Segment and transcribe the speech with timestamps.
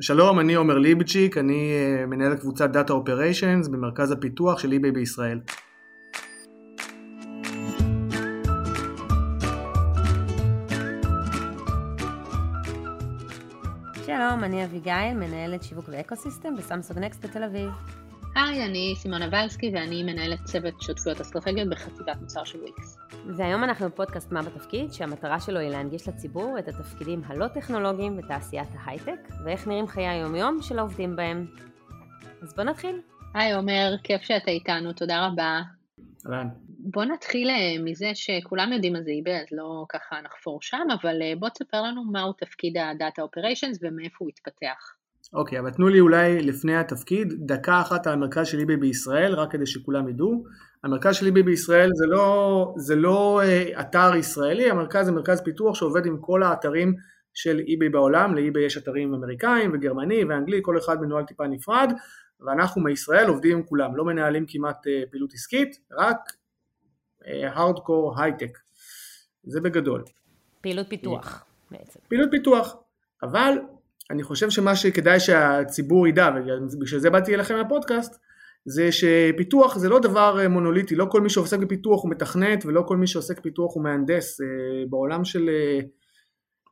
[0.00, 5.40] שלום, אני עומר ליבצ'יק, אני אה, מנהל קבוצת Data Operations במרכז הפיתוח של eBay בישראל.
[14.06, 17.70] שלום, אני אביגיל, מנהלת שיווק ואקוסיסטם בסמסונג נקסט בתל אביב.
[18.34, 22.98] היי, אני סימונה ולסקי ואני מנהלת צוות שותפויות אסטרטגיות בחטיבת מוצר של וויקס.
[23.26, 28.68] והיום אנחנו בפודקאסט מה בתפקיד, שהמטרה שלו היא להנגיש לציבור את התפקידים הלא טכנולוגיים בתעשיית
[28.74, 31.46] ההייטק, ואיך נראים חיי היומיום של העובדים בהם.
[32.42, 33.00] אז בוא נתחיל.
[33.34, 35.60] היי עומר, כיף שאתה איתנו, תודה רבה.
[36.26, 36.48] אהלן.
[36.78, 41.22] בוא נתחיל אה, מזה שכולם יודעים מה זה eBay, אז לא ככה נחפור שם, אבל
[41.22, 44.94] אה, בוא תספר לנו מהו תפקיד ה-Data Operations ומאיפה הוא התפתח.
[45.32, 49.52] אוקיי, אבל תנו לי אולי לפני התפקיד דקה אחת על המרכז של eBay בישראל, רק
[49.52, 50.44] כדי שכולם ידעו.
[50.84, 55.74] המרכז של eBay בישראל זה לא, זה לא אה, אתר ישראלי, המרכז זה מרכז פיתוח
[55.74, 56.94] שעובד עם כל האתרים
[57.34, 61.92] של eBay בעולם, ל-eBay יש אתרים אמריקאים וגרמני ואנגלי, כל אחד מנוהל טיפה נפרד,
[62.40, 66.18] ואנחנו מישראל עובדים עם כולם, לא מנהלים כמעט אה, פעילות עסקית, רק
[67.26, 68.58] הארדקור אה, הייטק,
[69.44, 70.04] זה בגדול.
[70.60, 72.00] פעילות פיתוח בעצם.
[72.08, 72.76] פעילות פיתוח,
[73.22, 73.58] אבל
[74.10, 78.23] אני חושב שמה שכדאי שהציבור ידע, ובגלל זה באתי אליכם מהפודקאסט,
[78.66, 82.82] זה שפיתוח זה לא דבר אה, מונוליטי, לא כל מי שעוסק בפיתוח הוא מתכנת ולא
[82.88, 84.40] כל מי שעוסק בפיתוח הוא מהנדס.
[84.40, 84.46] אה,
[84.88, 85.50] בעולם של,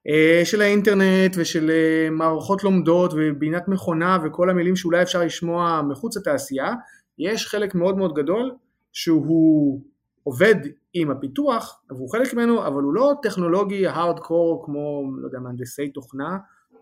[0.08, 1.70] אה, של האינטרנט ושל
[2.10, 6.72] מערכות לומדות ובינת מכונה וכל המילים שאולי אפשר לשמוע מחוץ לתעשייה,
[7.18, 8.52] יש חלק מאוד מאוד גדול
[8.92, 9.80] שהוא
[10.24, 10.54] עובד
[10.94, 16.38] עם הפיתוח, והוא חלק ממנו, אבל הוא לא טכנולוגי הארדקור כמו, לא יודע, מהנדסי תוכנה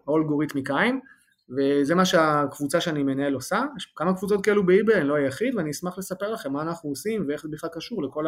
[0.08, 0.18] או
[1.56, 5.70] וזה מה שהקבוצה שאני מנהל עושה, יש כמה קבוצות כאלו באיביי, אני לא היחיד, ואני
[5.70, 8.26] אשמח לספר לכם מה אנחנו עושים ואיך זה בכלל קשור לכל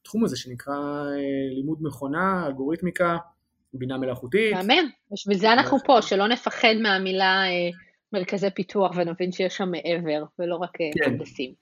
[0.00, 3.16] התחום הזה שנקרא אה, לימוד מכונה, אלגוריתמיקה,
[3.72, 4.52] בינה מלאכותית.
[4.52, 7.70] מהמם, בשביל זה אנחנו פה, שלא נפחד מהמילה אה,
[8.12, 11.10] מרכזי פיתוח ונבין שיש שם מעבר, ולא רק אה, כן.
[11.10, 11.54] מהנדסים.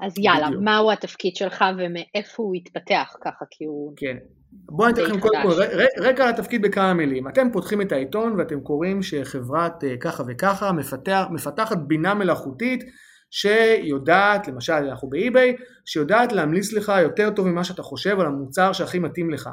[0.00, 0.62] אז יאללה, בדיוק.
[0.62, 3.92] מהו התפקיד שלך ומאיפה הוא התפתח ככה, כי הוא...
[3.96, 4.16] כן,
[4.52, 5.62] בואו אני אתן לכם קודם כל
[5.98, 7.28] רקע התפקיד בכמה מילים.
[7.28, 12.84] אתם פותחים את העיתון ואתם קוראים שחברת אה, ככה וככה מפתח, מפתחת בינה מלאכותית
[13.30, 18.98] שיודעת, למשל אנחנו באי-ביי, שיודעת להמליץ לך יותר טוב ממה שאתה חושב על המוצר שהכי
[18.98, 19.50] מתאים לך.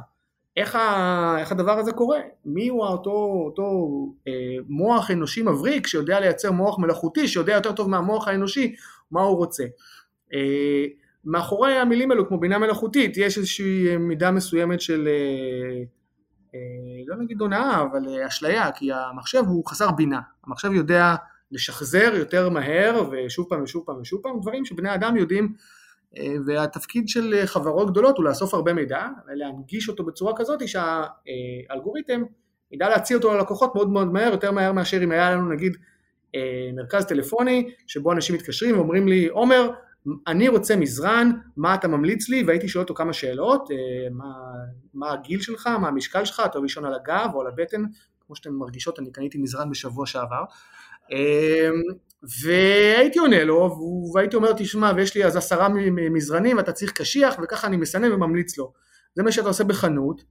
[0.58, 2.20] איך, ה, איך הדבר הזה קורה?
[2.46, 3.64] מי הוא אותו, אותו
[4.28, 4.34] אה,
[4.68, 8.76] מוח אנושי מבריק שיודע לייצר מוח מלאכותי, שיודע יותר טוב מהמוח האנושי
[9.12, 9.64] מה הוא רוצה.
[10.34, 10.86] אה,
[11.26, 15.84] מאחורי המילים האלו כמו בינה מלאכותית יש איזושהי מידה מסוימת של אה,
[16.56, 16.60] אה,
[17.08, 20.20] לא נגיד הונאה אבל אשליה כי המחשב הוא חסר בינה.
[20.48, 21.16] המחשב יודע
[21.52, 25.54] לשחזר יותר מהר ושוב פעם ושוב פעם ושוב פעם דברים שבני אדם יודעים
[26.46, 32.24] והתפקיד של חברות גדולות הוא לאסוף הרבה מידע ולהנגיש אותו בצורה כזאת שהאלגוריתם
[32.72, 35.78] ידע להציע אותו ללקוחות מאוד מאוד מהר יותר מהר מאשר אם היה לנו נגיד
[36.76, 39.72] מרכז טלפוני שבו אנשים מתקשרים ואומרים לי עומר
[40.28, 42.44] אני רוצה מזרן, מה אתה ממליץ לי?
[42.44, 43.76] והייתי שואל אותו כמה שאלות, אה,
[44.12, 44.34] מה,
[44.94, 47.84] מה הגיל שלך, מה המשקל שלך, אתה ראשון על הגב או על הבטן,
[48.26, 50.44] כמו שאתם מרגישות, אני קניתי מזרן בשבוע שעבר.
[51.12, 51.70] אה,
[52.42, 53.78] והייתי עונה לו,
[54.14, 55.70] והייתי אומר, תשמע, ויש לי אז עשרה
[56.12, 58.74] מזרנים, ואתה צריך קשיח, וככה אני מסנן וממליץ לו.
[59.16, 60.22] זה מה שאתה עושה בחנות,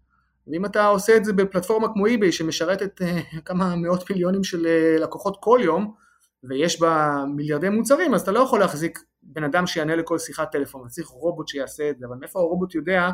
[0.47, 4.67] ואם אתה עושה את זה בפלטפורמה כמו eBay, שמשרתת אה, כמה מאות מיליונים של
[5.01, 5.95] לקוחות כל יום,
[6.45, 10.81] ויש בה מיליארדי מוצרים, אז אתה לא יכול להחזיק בן אדם שיענה לכל שיחת טלפון,
[10.81, 13.11] אתה צריך רובוט שיעשה את זה, אבל מאיפה הרובוט יודע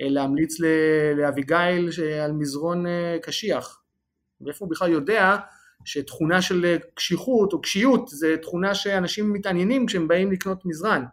[0.00, 0.56] אה, להמליץ
[1.16, 1.90] לאביגיל
[2.24, 3.82] על מזרון אה, קשיח?
[4.40, 5.36] ואיפה הוא בכלל יודע
[5.84, 11.04] שתכונה של אה, קשיחות או קשיות זה תכונה שאנשים מתעניינים כשהם באים לקנות מזרן.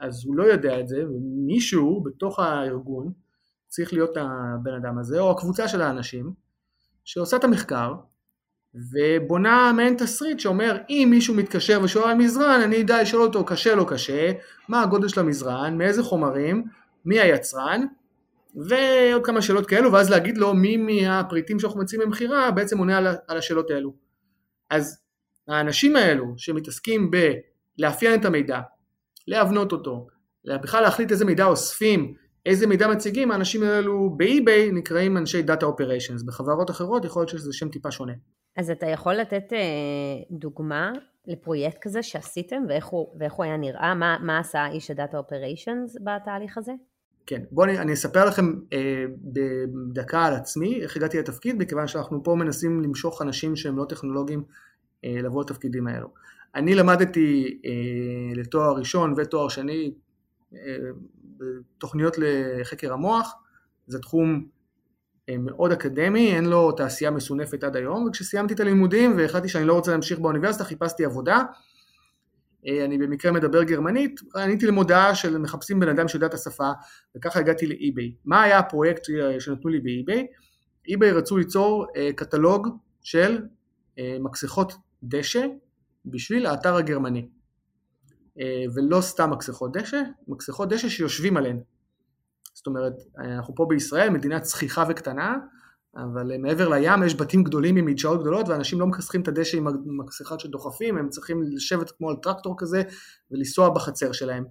[0.00, 3.12] אז הוא לא יודע את זה, ומישהו בתוך הארגון
[3.68, 6.32] צריך להיות הבן אדם הזה, או הקבוצה של האנשים,
[7.04, 7.94] שעושה את המחקר,
[8.74, 13.74] ובונה מעין תסריט שאומר אם מישהו מתקשר ושואל על מזרן אני אדע לשאול אותו קשה
[13.74, 14.32] לא קשה,
[14.68, 16.64] מה הגודל של המזרן, מאיזה חומרים,
[17.04, 17.86] מי היצרן
[18.54, 23.06] ועוד כמה שאלות כאלו ואז להגיד לו מי מהפריטים שאנחנו מציעים במכירה בעצם עונה על,
[23.28, 23.94] על השאלות האלו.
[24.70, 24.98] אז
[25.48, 27.10] האנשים האלו שמתעסקים
[27.78, 28.60] בלאפיין את המידע,
[29.28, 30.06] להבנות אותו,
[30.46, 32.14] בכלל להחליט איזה מידע אוספים,
[32.46, 37.52] איזה מידע מציגים, האנשים האלו באי-ביי נקראים אנשי Data Operations, בחברות אחרות יכול להיות שזה
[37.52, 38.12] שם טיפה שונה.
[38.60, 39.58] אז אתה יכול לתת אה,
[40.30, 40.92] דוגמה
[41.26, 43.94] לפרויקט כזה שעשיתם ואיך הוא, ואיך הוא היה נראה?
[43.94, 46.72] מה, מה עשה איש הדאטה אופריישנס בתהליך הזה?
[47.26, 52.22] כן, בואו אני, אני אספר לכם אה, בדקה על עצמי, איך הגעתי לתפקיד, מכיוון שאנחנו
[52.24, 54.44] פה מנסים למשוך אנשים שהם לא טכנולוגיים
[55.04, 56.08] אה, לבוא לתפקידים האלו.
[56.54, 59.94] אני למדתי אה, לתואר ראשון ותואר שני
[60.54, 60.58] אה,
[61.36, 63.34] בתוכניות לחקר המוח,
[63.86, 64.46] זה תחום
[65.38, 69.90] מאוד אקדמי, אין לו תעשייה מסונפת עד היום, וכשסיימתי את הלימודים והחלטתי שאני לא רוצה
[69.90, 71.42] להמשיך באוניברסיטה, חיפשתי עבודה.
[72.66, 76.70] אני במקרה מדבר גרמנית, עניתי למודעה של מחפשים בן אדם שיודע את השפה,
[77.16, 78.14] וככה הגעתי לאי-ביי.
[78.24, 79.02] מה היה הפרויקט
[79.38, 80.26] שנתנו לי באי-ביי?
[80.88, 81.86] אי-ביי רצו ליצור
[82.16, 82.68] קטלוג
[83.02, 83.42] של
[84.20, 84.72] מקסחות
[85.02, 85.46] דשא
[86.06, 87.28] בשביל האתר הגרמני.
[88.74, 91.60] ולא סתם מקסחות דשא, מקסחות דשא שיושבים עליהן.
[92.60, 95.36] זאת אומרת, אנחנו פה בישראל, מדינה צחיחה וקטנה,
[95.96, 99.66] אבל מעבר לים יש בתים גדולים עם מדשאות גדולות ואנשים לא מכסחים את הדשא עם
[99.66, 102.82] המכסחות שדוחפים, הם צריכים לשבת כמו על טרקטור כזה
[103.30, 104.44] ולנסוע בחצר שלהם.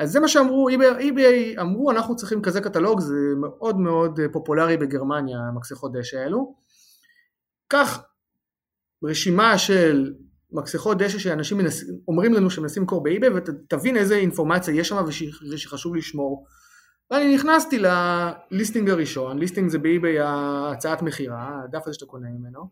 [0.00, 5.38] אז זה מה שאמרו, eBay אמרו אנחנו צריכים כזה קטלוג, זה מאוד מאוד פופולרי בגרמניה
[5.38, 6.54] המכסחות דשא האלו.
[7.68, 8.02] קח
[9.04, 10.14] רשימה של
[10.52, 11.84] מכסחות דשא שאנשים מנס...
[12.08, 15.04] אומרים לנו שמנסים למכור באיביי ותבין איזה אינפורמציה יש שם
[15.52, 16.46] ושחשוב לשמור
[17.10, 22.68] ואני נכנסתי לליסטינג הראשון, ליסטינג זה באי-ביי הצעת מכירה, הדף הזה שאתה קונה ממנו,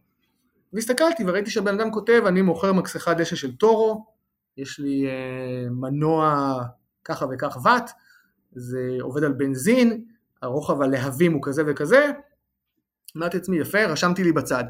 [0.73, 4.07] והסתכלתי וראיתי שהבן אדם כותב, אני מוכר מקסחת דשא של טורו,
[4.57, 6.55] יש לי אה, מנוע
[7.05, 7.91] ככה וכך ואט,
[8.53, 10.05] זה עובד על בנזין,
[10.43, 12.11] הרוחב הלהבים הוא כזה וכזה,
[13.17, 14.65] אמרתי לעצמי יפה, רשמתי לי בצד,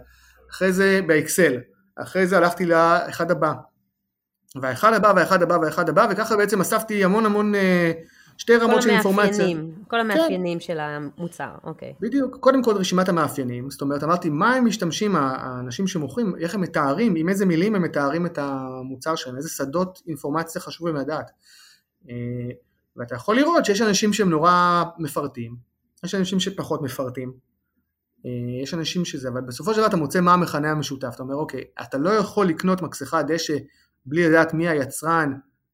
[0.50, 1.56] אחרי זה באקסל,
[1.96, 3.52] אחרי זה הלכתי לאחד הבא,
[4.62, 7.92] והאחד הבא והאחד הבא והאחד הבא, וככה בעצם אספתי המון המון אה,
[8.38, 9.46] שתי רמות של אינפורמציה.
[9.88, 10.64] כל המאפיינים כן.
[10.64, 11.94] של המוצר, אוקיי.
[12.00, 16.60] בדיוק, קודם כל רשימת המאפיינים, זאת אומרת אמרתי מה הם משתמשים האנשים שמוכרים, איך הם
[16.60, 21.30] מתארים, עם איזה מילים הם מתארים את המוצר שלהם, איזה שדות אינפורמציה חשוב להם לדעת.
[22.08, 22.14] אה,
[22.96, 25.56] ואתה יכול לראות שיש אנשים שהם נורא מפרטים,
[26.04, 27.32] יש אנשים שפחות מפרטים,
[28.26, 31.34] אה, יש אנשים שזה, אבל בסופו של דבר אתה מוצא מה המכנה המשותף, אתה אומר
[31.34, 33.56] אוקיי, אתה לא יכול לקנות מקסחת דשא
[34.06, 35.32] בלי לדעת מי היצרן,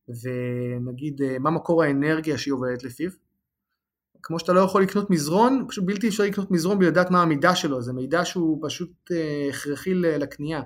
[0.08, 3.10] ונגיד אה, מה מקור האנרגיה שהיא עובדת לפיו.
[4.22, 7.54] כמו שאתה לא יכול לקנות מזרון, פשוט בלתי אפשרי לקנות מזרון בלי לדעת מה המידה
[7.54, 10.62] שלו, זה מידע שהוא פשוט אה, הכרחי לקנייה.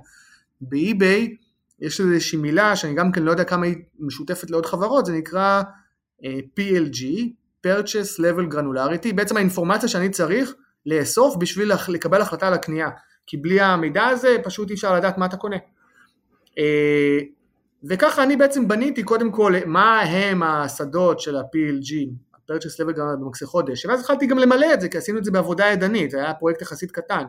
[0.61, 1.37] באי-ביי
[1.81, 5.62] יש איזושהי מילה שאני גם כן לא יודע כמה היא משותפת לעוד חברות, זה נקרא
[6.25, 7.05] אה, PLG,
[7.67, 10.55] Purchase Level Granularity, בעצם האינפורמציה שאני צריך
[10.87, 12.88] לאסוף בשביל לקבל החלטה על הקנייה,
[13.26, 15.56] כי בלי המידע הזה פשוט אי אפשר לדעת מה אתה קונה.
[17.85, 23.87] וככה אני בעצם בניתי קודם כל מה הם השדות של ה-PLG, ה-Purchase Level במקסי חודש,
[23.87, 26.63] ואז התחלתי גם למלא את זה, כי עשינו את זה בעבודה ידנית, זה היה פרויקט
[26.63, 27.25] יחסית קטן.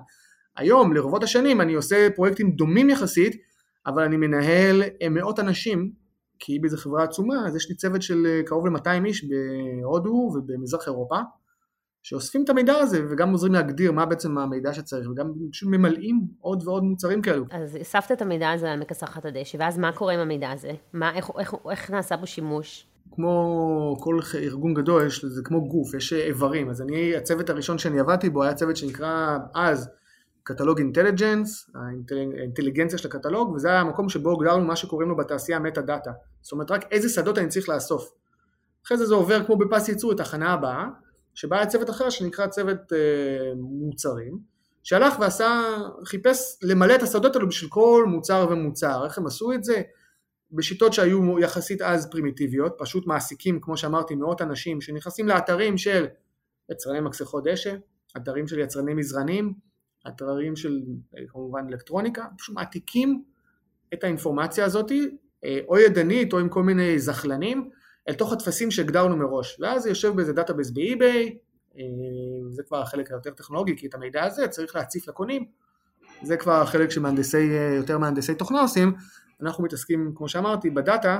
[0.57, 3.35] היום, לרבות השנים, אני עושה פרויקטים דומים יחסית,
[3.87, 5.91] אבל אני מנהל מאות אנשים,
[6.39, 10.31] כי היא באיזה חברה עצומה, אז יש לי צוות של אה, קרוב ל-200 איש בהודו
[10.35, 11.17] ובמזרח אירופה,
[12.03, 16.67] שאוספים את המידע הזה וגם עוזרים להגדיר מה בעצם המידע שצריך וגם פשוט ממלאים עוד
[16.67, 17.45] ועוד מוצרים כאלו.
[17.51, 20.71] אז אספת את המידע הזה על מכסחת הדשא ואז מה קורה עם המידע הזה?
[20.93, 22.85] מה, איך, איך, איך נעשה בו שימוש?
[23.11, 26.69] כמו כל ארגון גדול, יש, זה כמו גוף, יש איברים.
[26.69, 29.89] אז אני, הצוות הראשון שאני עבדתי בו היה צוות שנקרא אז
[30.43, 36.11] Catalog Intelligence, האינטליגנציה של הקטלוג, וזה היה המקום שבו הגדרנו מה שקוראים לו בתעשייה metadata.
[36.41, 38.11] זאת אומרת רק איזה שדות אני צריך לאסוף.
[38.85, 40.85] אחרי זה זה עובר כמו בפס ייצור את הכנה הבאה,
[41.39, 44.39] שבה היה צוות אחר שנקרא צוות אה, מוצרים,
[44.83, 45.61] שהלך ועשה,
[46.05, 49.05] חיפש למלא את השדות האלו בשביל כל מוצר ומוצר.
[49.05, 49.81] איך הם עשו את זה?
[50.51, 56.07] בשיטות שהיו יחסית אז פרימיטיביות, פשוט מעסיקים, כמו שאמרתי, מאות אנשים שנכנסים לאתרים של
[56.71, 57.75] יצרני מקסחות דשא,
[58.17, 59.53] אתרים של יצרני מזרנים,
[60.07, 60.81] אתרים של
[61.17, 63.23] אה, כמובן אלקטרוניקה, פשוט מעתיקים
[63.93, 64.91] את האינפורמציה הזאת,
[65.45, 67.69] אה, או ידנית או עם כל מיני זחלנים,
[68.07, 71.37] אל תוך הטפסים שהגדרנו מראש, ואז זה יושב באיזה database ב eBay,
[71.77, 71.83] אה,
[72.49, 75.45] זה כבר החלק היותר טכנולוגי, כי את המידע הזה צריך להציף לקונים,
[76.21, 77.49] זה כבר החלק שמהנדסי,
[77.89, 78.93] אה, מהנדסי תוכנה עושים,
[79.41, 81.19] אנחנו מתעסקים, כמו שאמרתי, ב data,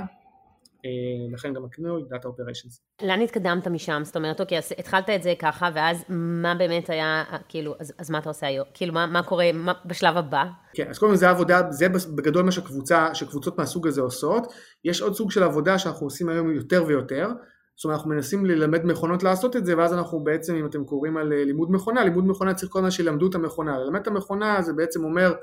[1.34, 2.82] לכן גם הכינוי data operations.
[3.02, 4.02] לאן התקדמת משם?
[4.06, 8.10] זאת אומרת, אוקיי, אז התחלת את זה ככה, ואז מה באמת היה, כאילו, אז, אז
[8.10, 8.68] מה אתה עושה היום?
[8.74, 10.44] כאילו, מה, מה קורה מה, בשלב הבא?
[10.74, 14.54] כן, אז קודם כל זה עבודה, זה בגדול מה שקבוצה, שקבוצות מהסוג הזה עושות.
[14.86, 17.28] יש עוד סוג של עבודה שאנחנו עושים היום יותר ויותר.
[17.76, 21.18] זאת אומרת, אנחנו מנסים ללמד מכונות לעשות את זה, ואז אנחנו בעצם, אם אתם קוראים
[21.18, 23.80] על אה, לימוד מכונה, לימוד מכונה צריך כל הזמן שילמדו את המכונה.
[23.80, 25.34] ללמד את המכונה זה בעצם אומר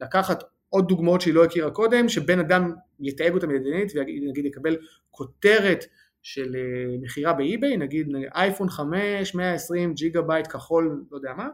[0.00, 4.76] לקחת עוד דוגמאות שהיא לא הכירה קודם, שבן אדם יתייג אותם ידנית ונגיד יקבל
[5.10, 5.84] כותרת
[6.22, 11.48] של אה, מכירה ב eBay, נגיד אייפון 5, 120 ג'יגה בייט כחול, לא יודע מה,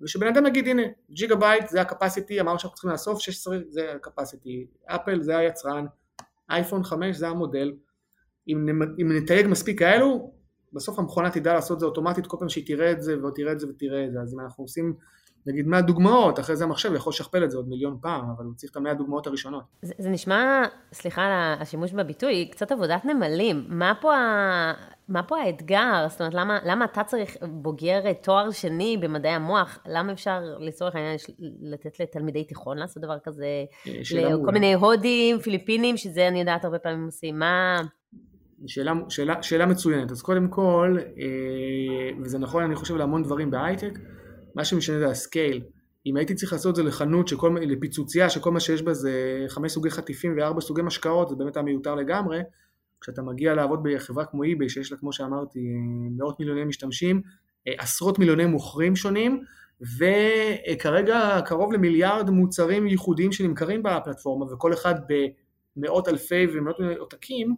[0.00, 3.92] ושבן אדם יגיד הנה ג'יגה בייט זה ה capacity, אמרנו שאנחנו צריכים לאסוף 16 זה
[3.94, 5.86] ה capacity, Apple זה היצרן,
[6.50, 7.72] אייפון 5 זה המודל,
[8.48, 10.32] אם נתייג מספיק כאלו,
[10.72, 13.60] בסוף המכונה תדע לעשות את זה אוטומטית כל פעם שהיא תראה את זה ותראה את
[13.60, 14.94] זה ותראה את זה, אז אם אנחנו עושים
[15.46, 18.54] נגיד 100 דוגמאות, אחרי זה המחשב יכול לשכפל את זה עוד מיליון פעם, אבל הוא
[18.54, 19.62] צריך את המאה דוגמאות הראשונות.
[19.82, 23.64] זה, זה נשמע, סליחה על השימוש בביטוי, קצת עבודת נמלים.
[23.68, 24.72] מה פה, ה,
[25.08, 26.06] מה פה האתגר?
[26.08, 29.78] זאת אומרת, למה, למה אתה צריך בוגר תואר שני במדעי המוח?
[29.86, 31.16] למה אפשר לצורך העניין
[31.62, 33.46] לתת לתלמידי תיכון לעשות דבר כזה?
[33.86, 37.38] אה, לכל מיני הודים, פיליפינים, שזה אני יודעת הרבה פעמים עושים.
[37.38, 37.82] מה...
[38.66, 40.10] שאלה, שאלה, שאלה מצוינת.
[40.10, 43.98] אז קודם כל, אה, וזה נכון אני חושב להמון דברים בהייטק,
[44.54, 45.62] מה שמשנה זה ה scale.
[46.06, 49.72] אם הייתי צריך לעשות את זה לחנות, שכל, לפיצוצייה שכל מה שיש בה זה חמש
[49.72, 52.40] סוגי חטיפים וארבע סוגי משקאות, זה באמת היה מיותר לגמרי.
[53.00, 55.60] כשאתה מגיע לעבוד בחברה כמו eBay, שיש לה כמו שאמרתי
[56.18, 57.22] מאות מיליוני משתמשים,
[57.66, 59.42] עשרות מיליוני מוכרים שונים,
[59.80, 64.94] וכרגע קרוב למיליארד מוצרים ייחודיים שנמכרים בפלטפורמה, וכל אחד
[65.76, 67.54] במאות אלפי ומאות עותקים,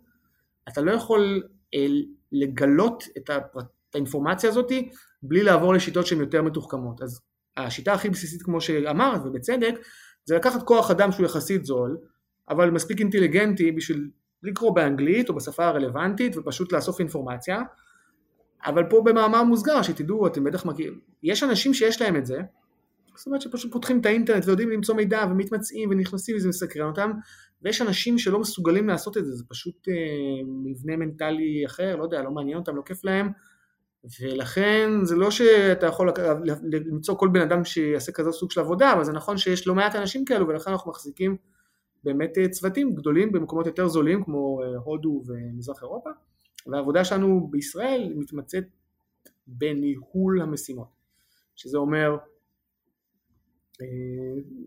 [0.68, 1.42] אתה לא יכול
[1.75, 1.87] אה,
[2.32, 4.72] לגלות את, הפרט, את האינפורמציה הזאת
[5.22, 7.02] בלי לעבור לשיטות שהן יותר מתוחכמות.
[7.02, 7.20] אז
[7.56, 9.75] השיטה הכי בסיסית כמו שאמרת ובצדק
[10.25, 11.99] זה לקחת כוח אדם שהוא יחסית זול
[12.49, 14.11] אבל מספיק אינטליגנטי בשביל
[14.42, 17.62] לקרוא באנגלית או בשפה הרלוונטית ופשוט לאסוף אינפורמציה
[18.66, 22.40] אבל פה במאמר מוסגר שתדעו אתם בטח מכירים יש אנשים שיש להם את זה
[23.16, 27.11] זאת אומרת שפשוט פותחים את האינטרנט ויודעים למצוא מידע ומתמצאים ונכנסים וזה מסקרן אותם
[27.62, 29.94] ויש אנשים שלא מסוגלים לעשות את זה, זה פשוט אה,
[30.64, 33.30] מבנה מנטלי אחר, לא יודע, לא מעניין אותם, לא כיף להם
[34.21, 36.12] ולכן זה לא שאתה יכול
[36.73, 39.94] למצוא כל בן אדם שיעשה כזה סוג של עבודה, אבל זה נכון שיש לא מעט
[39.94, 41.37] אנשים כאלו ולכן אנחנו מחזיקים
[42.04, 46.11] באמת אה, צוותים גדולים במקומות יותר זולים כמו אה, הודו ומזרח אירופה
[46.66, 48.64] והעבודה שלנו בישראל מתמצאת
[49.47, 50.88] בניהול המשימות,
[51.56, 52.16] שזה אומר
[53.82, 53.87] אה,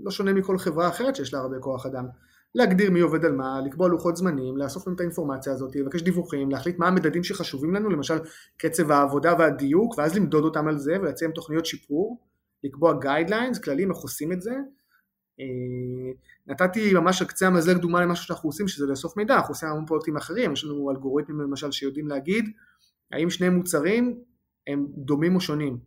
[0.04, 2.06] לא שונה מכל חברה אחרת שיש לה הרבה כוח אדם,
[2.56, 6.80] להגדיר מי עובד על מה, לקבוע לוחות זמנים, לאסוף את האינפורמציה הזאת, לבקש דיווחים, להחליט
[6.80, 8.16] מה המדדים שחשובים לנו, למשל
[8.58, 12.20] קצב העבודה והדיוק, ואז למדוד אותם על זה ולציין תוכניות שיפור,
[12.64, 14.56] לקבוע guidelines, כללים, איך עושים את זה.
[15.40, 15.46] אה,
[16.48, 19.86] נתתי ממש על קצה המזלג דוגמה למשהו שאנחנו עושים, שזה לאסוף מידע, אנחנו עושים המון
[19.86, 22.46] פרויקטים אחרים, יש לנו אלגוריתמים למשל שיודעים להגיד
[23.12, 24.20] האם שני מוצרים
[24.68, 25.78] הם דומים או שונים.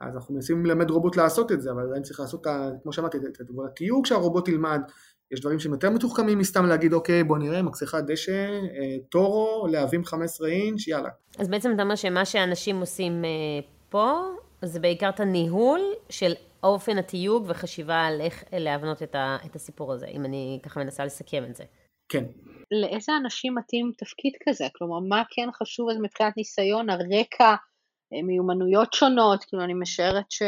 [0.00, 2.46] אז אנחנו מנסים ללמד רובוט לעשות את זה, אבל עדיין צריך לעשות,
[2.82, 4.80] כמו שאמרתי, את התיוג שהרובוט ילמד,
[5.32, 10.04] יש דברים שהם יותר מתוחכמים מסתם להגיד אוקיי בוא נראה מכסחת דשא, אה, Toro, להבים
[10.04, 11.08] 15 אינץ', יאללה.
[11.38, 13.30] אז בעצם אתה אומר שמה שאנשים עושים אה,
[13.88, 14.20] פה
[14.64, 16.32] זה בעיקר את הניהול של
[16.62, 21.04] אופן התיוג וחשיבה על איך להבנות את, ה, את הסיפור הזה, אם אני ככה מנסה
[21.04, 21.64] לסכם את זה.
[22.08, 22.24] כן.
[22.70, 24.66] לאיזה אנשים מתאים תפקיד כזה?
[24.78, 27.54] כלומר, מה כן חשוב אז מבחינת ניסיון, הרקע,
[28.12, 30.42] אה, מיומנויות שונות, כאילו אני משערת ש...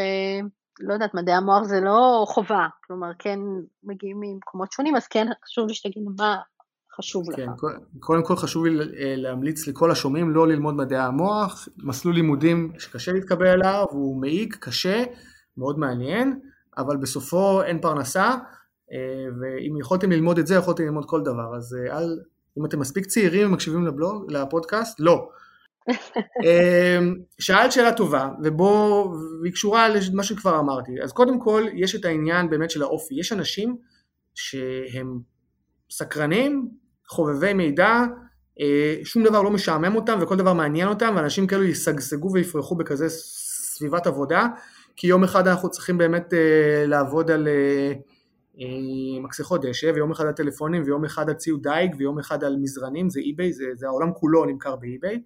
[0.81, 3.39] לא יודעת, מדעי המוח זה לא חובה, כלומר כן
[3.85, 6.37] מגיעים ממקומות שונים, אז כן חשוב לי שתגיד מה
[6.97, 7.61] חשוב כן, לך.
[8.01, 13.13] קודם כל חשוב לי אה, להמליץ לכל השומעים לא ללמוד מדעי המוח, מסלול לימודים שקשה
[13.13, 15.05] להתקבל אליו, הוא מעיק, קשה,
[15.57, 16.41] מאוד מעניין,
[16.79, 18.35] אבל בסופו אין פרנסה,
[18.93, 22.19] אה, ואם יכולתם ללמוד את זה, יכולתם ללמוד כל דבר, אז אה, אל,
[22.59, 25.29] אם אתם מספיק צעירים ומקשיבים לבלוג, לפודקאסט, לא.
[26.45, 30.93] אמ, שאלת שאלה טובה, ובוא, והיא קשורה למה שכבר אמרתי.
[31.03, 33.15] אז קודם כל, יש את העניין באמת של האופי.
[33.15, 33.77] יש אנשים
[34.35, 35.21] שהם
[35.91, 36.69] סקרנים,
[37.09, 38.05] חובבי מידע,
[38.61, 43.09] אה, שום דבר לא משעמם אותם וכל דבר מעניין אותם, ואנשים כאלו ישגשגו ויפרחו בכזה
[43.09, 44.47] סביבת עבודה,
[44.97, 47.93] כי יום אחד אנחנו צריכים באמת אה, לעבוד על אה,
[49.23, 53.11] מכסחות דשא, ויום אחד על טלפונים, ויום אחד על ציוד דייג, ויום אחד על מזרנים,
[53.11, 55.23] זה eBay, זה, זה העולם כולו נמכר ב eBay.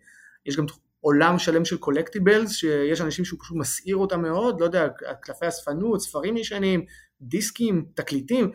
[0.47, 0.65] יש גם
[1.00, 4.88] עולם שלם של collectibles, שיש אנשים שהוא פשוט מסעיר אותם מאוד, לא יודע,
[5.23, 6.85] קלפי אספנות, ספרים ישנים,
[7.21, 8.50] דיסקים, תקליטים,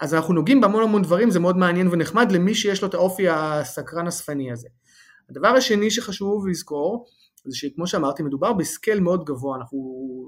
[0.00, 3.28] אז אנחנו נוגעים בהמון המון דברים, זה מאוד מעניין ונחמד למי שיש לו את האופי
[3.28, 4.68] הסקרן האספני הזה.
[5.30, 7.06] הדבר השני שחשוב לזכור,
[7.44, 9.78] זה שכמו שאמרתי, מדובר ב scale מאוד גבוה, אנחנו,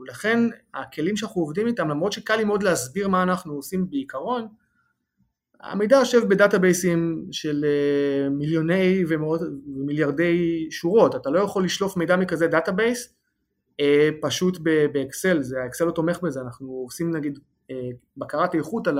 [0.08, 0.40] לכן
[0.74, 4.48] הכלים שאנחנו עובדים איתם, למרות שקל לי מאוד להסביר מה אנחנו עושים בעיקרון,
[5.60, 12.16] המידע יושב ב database ים של אה, מיליוני ומיליארדי שורות, אתה לא יכול לשלוף מידע
[12.16, 13.14] מכזה database
[13.80, 14.58] אה, פשוט
[14.92, 17.38] באקסל, זה האקסל לא תומך בזה, אנחנו עושים נגיד
[17.70, 18.98] אה, בקרת איכות על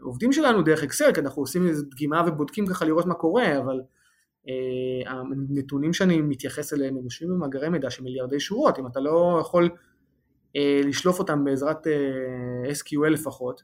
[0.00, 3.80] העובדים שלנו דרך אקסל, כי אנחנו עושים איזו דגימה ובודקים ככה לראות מה קורה, אבל
[5.06, 9.70] הנתונים שאני מתייחס אליהם הם יושבים במאגרי מידע של מיליארדי שורות, אם אתה לא יכול
[10.84, 11.86] לשלוף אותם בעזרת
[12.72, 13.62] SQL לפחות,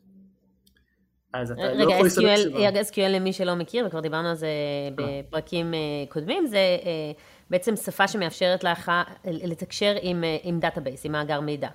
[1.34, 2.68] אז אתה לא יכול להסתכל תשובה.
[2.68, 5.22] רגע, SQL למי שלא מכיר, וכבר דיברנו על זה אה.
[5.22, 7.12] בפרקים אה, קודמים, זה אה,
[7.50, 8.92] בעצם שפה שמאפשרת לך
[9.25, 11.68] לתקשר עם, עם database, עם מאגר מידע.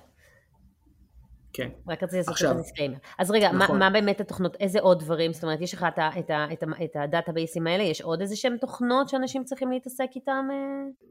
[1.52, 1.68] כן.
[1.88, 2.96] רק רציתי לעשות את ה disclaimer.
[3.18, 3.78] אז רגע, נכון.
[3.78, 5.32] מה, מה באמת התוכנות, איזה עוד דברים?
[5.32, 8.36] זאת אומרת, יש לך את, את, את, את ה database ים האלה, יש עוד איזה
[8.36, 10.48] שהם תוכנות שאנשים צריכים להתעסק איתם?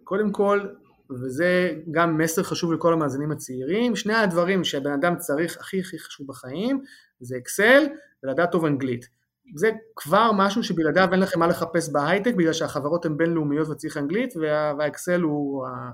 [0.03, 0.67] קודם כל,
[1.09, 6.27] וזה גם מסר חשוב לכל המאזינים הצעירים, שני הדברים שהבן אדם צריך הכי הכי חשוב
[6.27, 6.81] בחיים
[7.19, 7.83] זה Excel
[8.25, 9.09] ולדעת טוב אנגלית.
[9.55, 14.33] זה כבר משהו שבלעדיו אין לכם מה לחפש בהייטק בגלל שהחברות הן בינלאומיות וצריך אנגלית
[14.37, 15.89] וה, וה Excel הוא, ה...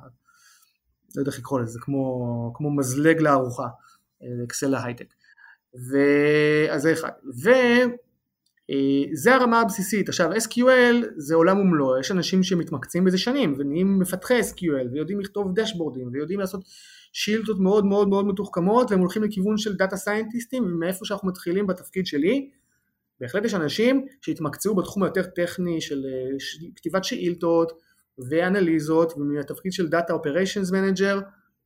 [1.15, 3.67] לא יודע איך לקרוא לזה, כמו, כמו מזלג לארוחה,
[4.43, 5.13] Excel להייטק.
[5.75, 5.97] ו...
[6.69, 7.11] אז זה אחד.
[7.27, 7.85] וזה
[9.35, 10.09] הרמה הבסיסית.
[10.09, 15.51] עכשיו SQL זה עולם ומלואו, יש אנשים שמתמקצעים בזה שנים ונהיים מפתחי SQL ויודעים לכתוב
[15.55, 16.63] dashboard ים ויודעים לעשות
[17.13, 21.67] שאילתות מאוד מאוד מאוד מתוחכמות והם הולכים לכיוון של data scientist ים ומאיפה שאנחנו מתחילים
[21.67, 22.49] בתפקיד שלי
[23.19, 26.05] בהחלט יש אנשים שהתמקצעו בתחום היותר טכני של
[26.75, 27.71] כתיבת שאילתות
[28.29, 31.21] ואנליזות ומהתפקיד של Data Operations Manager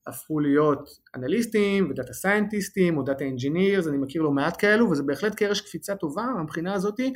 [0.08, 4.90] הפכו להיות אנליסטים ו data scientist ים או data engineers, אני מכיר לא מעט כאלו
[4.92, 7.14] וזה בהחלט קרש קפיצה טובה מהבחינה הזאתי,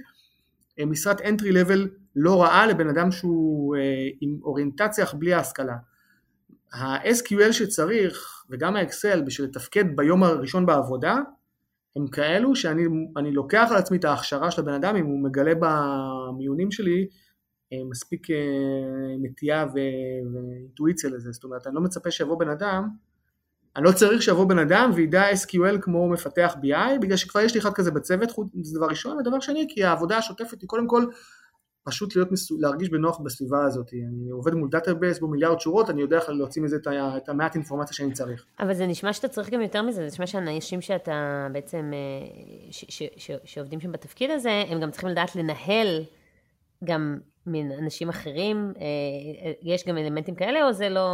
[0.86, 3.81] משרת entry level לא רעה לבן אדם שהוא אה,
[4.21, 5.75] עם אוריינטציה אך בלי ההשכלה.
[6.73, 11.15] ה-SQL שצריך וגם ה-Excel בשביל לתפקד ביום הראשון בעבודה
[11.95, 16.71] הם כאלו שאני לוקח על עצמי את ההכשרה של הבן אדם אם הוא מגלה במיונים
[16.71, 17.07] שלי
[17.73, 18.35] אה, מספיק אה,
[19.21, 22.89] נטייה ואינטואיציה לזה, זאת אומרת אני לא מצפה שיבוא בן אדם,
[23.75, 27.59] אני לא צריך שיבוא בן אדם וידע SQL כמו מפתח BI בגלל שכבר יש לי
[27.59, 28.29] אחד כזה בצוות,
[28.63, 31.05] זה דבר ראשון, ודבר שני כי העבודה השוטפת היא קודם כל
[31.89, 32.29] פשוט להיות.
[32.60, 33.93] להרגיש בנוח בסביבה הזאת.
[33.93, 36.77] אני עובד מול database בו מיליארד שורות, אני יודע איך להוציא מזה
[37.17, 38.46] את המעט אינפורמציה שאני צריך.
[38.60, 42.86] אבל זה נשמע שאתה צריך גם יותר מזה, זה נשמע שאנשים שאתה בעצם, אה, ש,
[42.89, 46.03] ש, ש, שעובדים שם בתפקיד הזה, הם גם צריכים לדעת לנהל
[46.84, 48.84] גם מן אנשים אחרים, אה,
[49.46, 51.08] אה, יש גם אלמנטים כאלה או זה לא...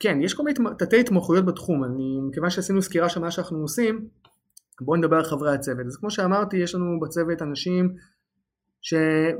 [0.00, 4.08] כן, יש כל מיני תתי התמחויות בתחום, אני, מכיוון שעשינו סקירה של מה שאנחנו עושים,
[4.80, 5.86] בואו נדבר על חברי הצוות.
[5.86, 7.94] אז כמו שאמרתי, יש לנו בצוות אנשים
[8.82, 8.94] ש...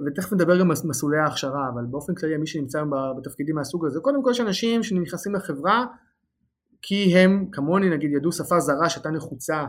[0.06, 2.82] ותכף נדבר גם על מסלולי ההכשרה, אבל באופן כללי מי שנמצא
[3.18, 5.86] בתפקידים מהסוג הזה, קודם כל יש אנשים שנכנסים לחברה
[6.82, 9.64] כי הם כמוני נגיד ידעו שפה זרה שהייתה נחוצה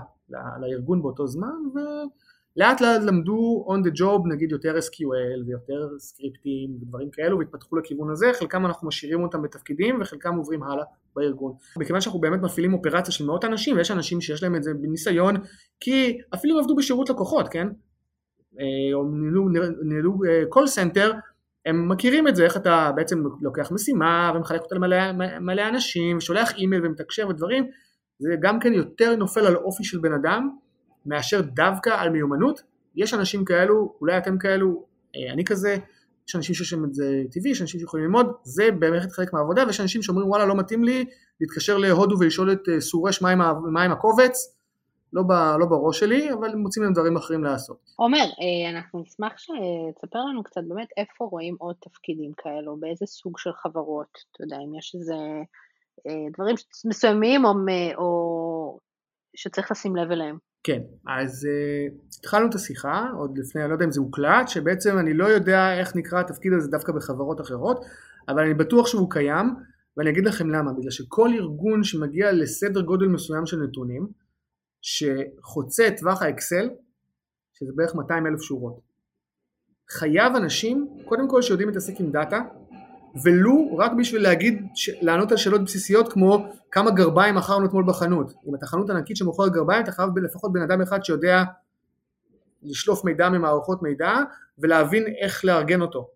[0.61, 7.09] לארגון באותו זמן ולאט לאט למדו on the job נגיד יותר SQL ויותר סקריפטים ודברים
[7.11, 10.83] כאלו והתפתחו לכיוון הזה, חלקם אנחנו משאירים אותם בתפקידים וחלקם עוברים הלאה
[11.15, 11.53] בארגון.
[11.77, 15.35] מכיוון שאנחנו באמת מפעילים אופרציה של מאות אנשים ויש אנשים שיש להם את זה בניסיון
[15.79, 17.67] כי אפילו עבדו בשירות לקוחות, כן?
[18.59, 19.49] אה, או ניהלו,
[19.83, 21.11] ניהלו call center,
[21.65, 26.51] הם מכירים את זה, איך אתה בעצם לוקח משימה ומחלק אותה למלא מלא אנשים ושולח
[26.57, 27.67] אימייל ומתקשר ודברים,
[28.19, 30.49] זה גם כן יותר נופל על אופי של בן אדם
[31.05, 32.61] מאשר דווקא על מיומנות.
[32.95, 34.85] יש אנשים כאלו, אולי אתם כאלו,
[35.15, 35.77] אה, אני כזה,
[36.27, 39.63] יש אנשים שיש להם את זה טבעי, יש אנשים שיכולים ללמוד, זה באמת חלק מהעבודה,
[39.67, 41.05] ויש אנשים שאומרים וואלה לא מתאים לי
[41.41, 44.55] להתקשר להודו ולשאול את אה, סורש מה עם הקובץ,
[45.13, 47.77] לא, ב, לא בראש שלי, אבל מוצאים להם דברים אחרים לעשות.
[47.95, 53.37] עומר, אה, אנחנו נשמח שתספר לנו קצת באמת איפה רואים עוד תפקידים כאלו, באיזה סוג
[53.37, 55.15] של חברות, אתה יודע, אם יש איזה
[56.07, 57.53] אה, דברים מסוימים או,
[57.97, 58.79] או
[59.35, 60.37] שצריך לשים לב אליהם.
[60.63, 64.97] כן, אז uh, התחלנו את השיחה, עוד לפני, אני לא יודע אם זה הוקלט, שבעצם
[64.97, 67.85] אני לא יודע איך נקרא התפקיד הזה דווקא בחברות אחרות,
[68.29, 69.55] אבל אני בטוח שהוא קיים,
[69.97, 74.07] ואני אגיד לכם למה, בגלל שכל ארגון שמגיע לסדר גודל מסוים של נתונים,
[74.81, 76.69] שחוצה את טווח האקסל,
[77.53, 78.79] שזה בערך 200 אלף שורות.
[79.89, 82.41] חייב אנשים, קודם כל שיודעים להתעסק עם דאטה,
[83.23, 84.67] ולו רק בשביל להגיד,
[85.01, 88.33] לענות על שאלות בסיסיות כמו כמה גרביים מכרנו אתמול בחנות.
[88.49, 91.43] אם אתה חנות ענקית שמוכרת גרביים, אתה חייב לפחות בן אדם אחד שיודע
[92.63, 94.13] לשלוף מידע ממערכות מידע
[94.59, 96.09] ולהבין איך לארגן אותו.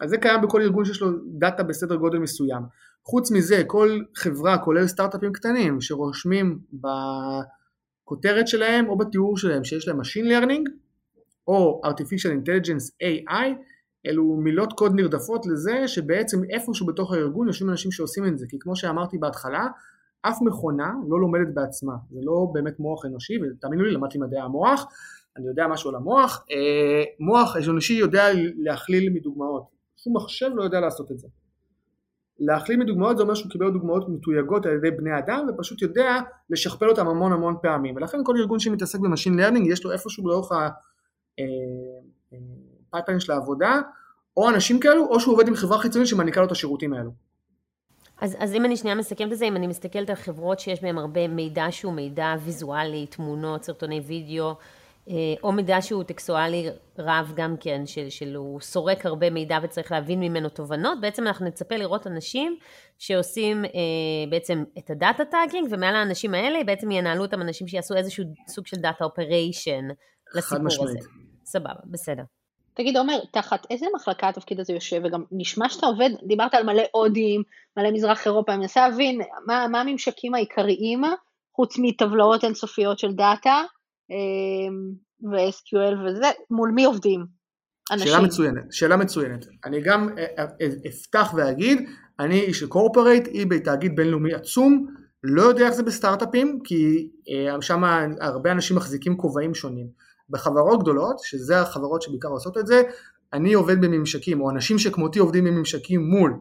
[0.00, 2.62] אז זה קיים בכל ארגון שיש לו דאטה בסדר גודל מסוים.
[3.04, 6.86] חוץ מזה, כל חברה, כולל סטארט-אפים קטנים, שרושמים ב...
[8.04, 10.70] בכותרת שלהם או בתיאור שלהם שיש להם Machine Learning
[11.48, 13.46] או Artificial Intelligence AI
[14.06, 18.46] אלו מילות קוד נרדפות לזה שבעצם איפשהו בתוך הארגון יושבים אנשים שעושים את זה.
[18.48, 19.66] כי כמו שאמרתי בהתחלה
[20.22, 21.94] אף מכונה לא לומדת בעצמה.
[22.10, 24.86] זה לא באמת מוח אנושי ותאמינו לי למדתי מדעי המוח
[25.36, 26.44] אני יודע משהו על המוח.
[26.50, 28.24] אה, מוח אנושי יודע
[28.56, 29.64] להכליל מדוגמאות.
[29.96, 31.28] שום מחשב לא יודע לעשות את זה
[32.38, 36.20] להכליל מדוגמאות זה אומר שהוא קיבל דוגמאות מתויגות על ידי בני אדם ופשוט יודע
[36.50, 40.28] לשכפל אותם המון המון פעמים ולכן כל ארגון שמתעסק ב machine learning יש לו איפשהו
[40.28, 40.52] לאורך
[42.92, 43.80] ה pipeline אה, של העבודה
[44.36, 47.10] או אנשים כאלו או שהוא עובד עם חברה חיצונית שמעניקה לו את השירותים האלו.
[48.20, 50.98] אז, אז אם אני שנייה מסכמת את זה, אם אני מסתכלת על חברות שיש בהן
[50.98, 54.54] הרבה מידע שהוא מידע ויזואלי, תמונות, סרטוני וידאו, אה,
[55.42, 60.20] או מידע שהוא טקסטואלי רב גם כן, של, של הוא סורק הרבה מידע וצריך להבין
[60.20, 62.56] ממנו תובנות, בעצם אנחנו נצפה לראות אנשים
[62.98, 63.70] שעושים אה,
[64.30, 68.66] בעצם את ה data tagging, ומעל האנשים האלה בעצם ינהלו אותם אנשים שיעשו איזשהו סוג
[68.66, 69.88] של data operation
[70.34, 70.98] לסיפור הזה.
[71.44, 72.22] סבבה, בסדר.
[72.74, 76.82] תגיד, עומר, תחת איזה מחלקה התפקיד הזה יושב, וגם נשמע שאתה עובד, דיברת על מלא
[76.92, 77.42] הודים,
[77.76, 81.02] מלא מזרח אירופה, אני מנסה להבין מה, מה הממשקים העיקריים,
[81.56, 83.62] חוץ מטבלאות אינסופיות של דאטה,
[85.22, 87.26] ו-SQL וזה, מול מי עובדים?
[87.92, 88.06] אנשים.
[88.06, 89.46] שאלה מצוינת, שאלה מצוינת.
[89.64, 91.88] אני גם אה, אה, אה, אפתח ואגיד,
[92.20, 94.86] אני איש של קורפורייט, eBay תאגיד בינלאומי עצום,
[95.22, 97.10] לא יודע איך זה בסטארט-אפים, כי
[97.60, 97.84] שם
[98.20, 99.86] הרבה אנשים מחזיקים כובעים שונים.
[100.30, 102.82] בחברות גדולות, שזה החברות שבעיקר עושות את זה,
[103.32, 106.40] אני עובד בממשקים, או אנשים שכמותי עובדים בממשקים מול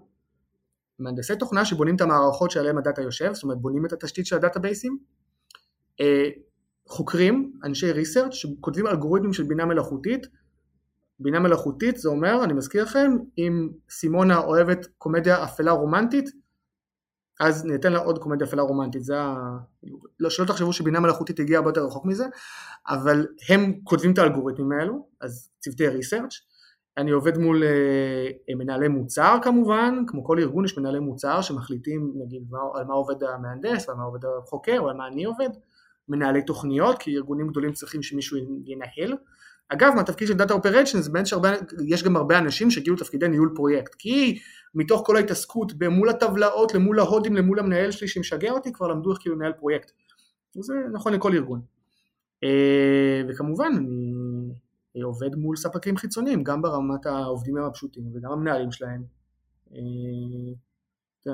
[0.99, 4.97] מהנדסי תוכנה שבונים את המערכות שעליהם הדאטה יושב, זאת אומרת בונים את התשתית של הדאטאבייסים,
[6.87, 10.27] חוקרים, אנשי ריסרצ' שכותבים אלגוריתמים של בינה מלאכותית,
[11.19, 16.29] בינה מלאכותית זה אומר, אני מזכיר לכם, אם סימונה אוהבת קומדיה אפלה רומנטית,
[17.39, 19.35] אז ניתן לה עוד קומדיה אפלה רומנטית, זה ה...
[20.19, 22.25] לא, שלא תחשבו שבינה מלאכותית הגיעה הרבה יותר רחוק מזה,
[22.87, 26.33] אבל הם כותבים את האלגוריתמים האלו, אז צוותי ריסרצ'
[26.97, 32.43] אני עובד מול uh, מנהלי מוצר כמובן, כמו כל ארגון יש מנהלי מוצר שמחליטים נגיד
[32.75, 35.49] על מה עובד המהנדס ועל מה עובד החוקר או על מה אני עובד,
[36.09, 39.17] מנהלי תוכניות, כי ארגונים גדולים צריכים שמישהו ינהל.
[39.69, 44.39] אגב, מהתפקיד של Data Operations, בין שיש גם הרבה אנשים שהגיעו לתפקידי ניהול פרויקט, כי
[44.75, 49.19] מתוך כל ההתעסקות במול הטבלאות, למול ההודים, למול המנהל שלי שמשגע אותי, כבר למדו איך
[49.19, 49.91] כאילו לנהל פרויקט.
[50.57, 51.61] וזה נכון לכל ארגון.
[52.43, 53.71] אה, וכמובן,
[54.95, 59.03] אני עובד מול ספקים חיצוניים, גם ברמת העובדים הפשוטים וגם המנהלים שלהם.
[61.27, 61.33] אה,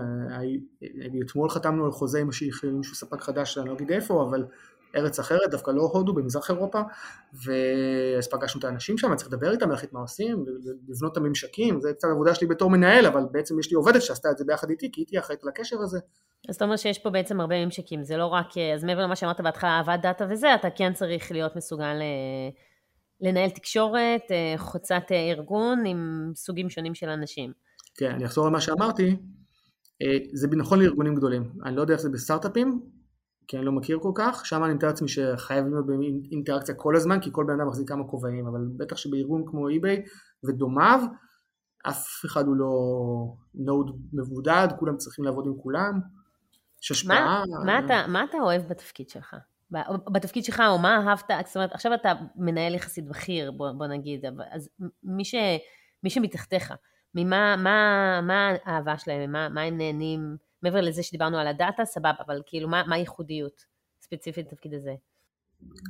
[1.26, 4.46] אתמול חתמנו על חוזה עם איזשהו ספק חדש, אני לא אגיד איפה, אבל
[4.96, 6.82] ארץ אחרת, דווקא לא הודו, במזרח אירופה,
[7.34, 10.46] ואז פגשנו את האנשים שם, צריך לדבר איתם, להחליט מה עושים,
[10.88, 14.32] לבנות את הממשקים, זה קצת עבודה שלי בתור מנהל, אבל בעצם יש לי עובדת שעשתה
[14.32, 16.00] את זה ביחד איתי, כי הייתי אחראית לקשר הזה.
[16.50, 19.42] אז אתה אומר שיש פה בעצם הרבה ממשקים, זה לא רק, אז מעבר למה שאמרת
[19.42, 22.50] בהתחלה, אהבת דאטה וזה, אתה כן צריך להיות מסוגל אה,
[23.22, 27.52] לנהל תקשורת, אה, חוצת אה, ארגון עם סוגים שונים של אנשים.
[27.96, 29.16] כן, אני אחזור על מה שאמרתי,
[30.34, 32.82] זה נכון לארגונים גדולים, אני לא יודע איך זה בסטארט-אפים,
[33.48, 37.20] כי אני לא מכיר כל כך, שם אני מתאר לעצמי שחייב להיות באינטראקציה כל הזמן,
[37.22, 40.10] כי כל בן אדם מחזיק כמה כובעים, אבל בטח שבארגון כמו eBay
[40.48, 41.00] ודומיו,
[41.88, 42.74] אף אחד הוא לא
[43.56, 46.00] נוד מבודד, כולם צריכים לעבוד עם כולם,
[46.84, 47.44] יש השפעה.
[47.50, 49.36] מה, מה, אתה, מה אתה אוהב בתפקיד שלך?
[50.12, 54.26] בתפקיד שלך, או מה אהבת, זאת אומרת, עכשיו אתה מנהל יחסית בכיר, בוא, בוא נגיד,
[54.52, 54.70] אז
[55.04, 55.36] מי, ש,
[56.04, 56.74] מי שמתחתיך,
[57.16, 62.12] ממה מה, מה האהבה שלהם, מה, מה הם נהנים, מעבר לזה שדיברנו על הדאטה, סבבה,
[62.28, 63.66] אבל כאילו, מה, הייחודיות
[64.02, 64.94] ספציפית לתפקיד הזה?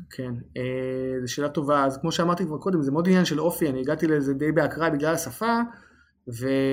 [0.10, 3.69] כן, אה, זו שאלה טובה, אז כמו שאמרתי כבר קודם, זה מאוד עניין של אופי,
[3.69, 5.60] אני הגעתי לזה די בהקראה בגלל השפה,
[6.27, 6.63] ואני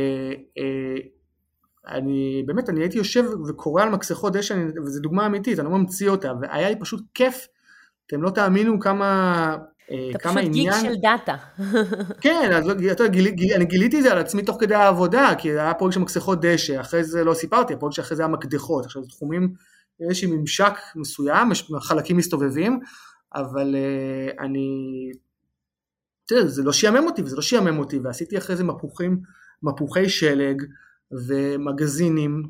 [2.41, 6.09] אה, באמת, אני הייתי יושב וקורא על מקסחות דשא, וזו דוגמה אמיתית, אני לא ממציא
[6.09, 7.47] אותה, והיה לי פשוט כיף,
[8.07, 9.57] אתם לא תאמינו כמה
[9.87, 11.37] אתה פשוט גיק של דאטה.
[12.21, 15.51] כן, אז אתה, גיל, גיל, אני גיליתי את זה על עצמי תוך כדי העבודה, כי
[15.51, 19.03] היה פרויקט של מקסחות דשא, אחרי זה לא סיפרתי, הפרויקט שאחרי זה היה מקדחות, עכשיו
[19.03, 19.55] זה תחומים,
[20.01, 22.81] איזשהו ממשק מסוים, יש חלקים מסתובבים,
[23.35, 24.69] אבל uh, אני,
[26.27, 29.21] תראה, זה לא שיאמם אותי, וזה לא שיאמם אותי, ועשיתי אחרי זה מפוחים,
[29.63, 30.63] מפוחי שלג,
[31.13, 32.43] ומגזינים,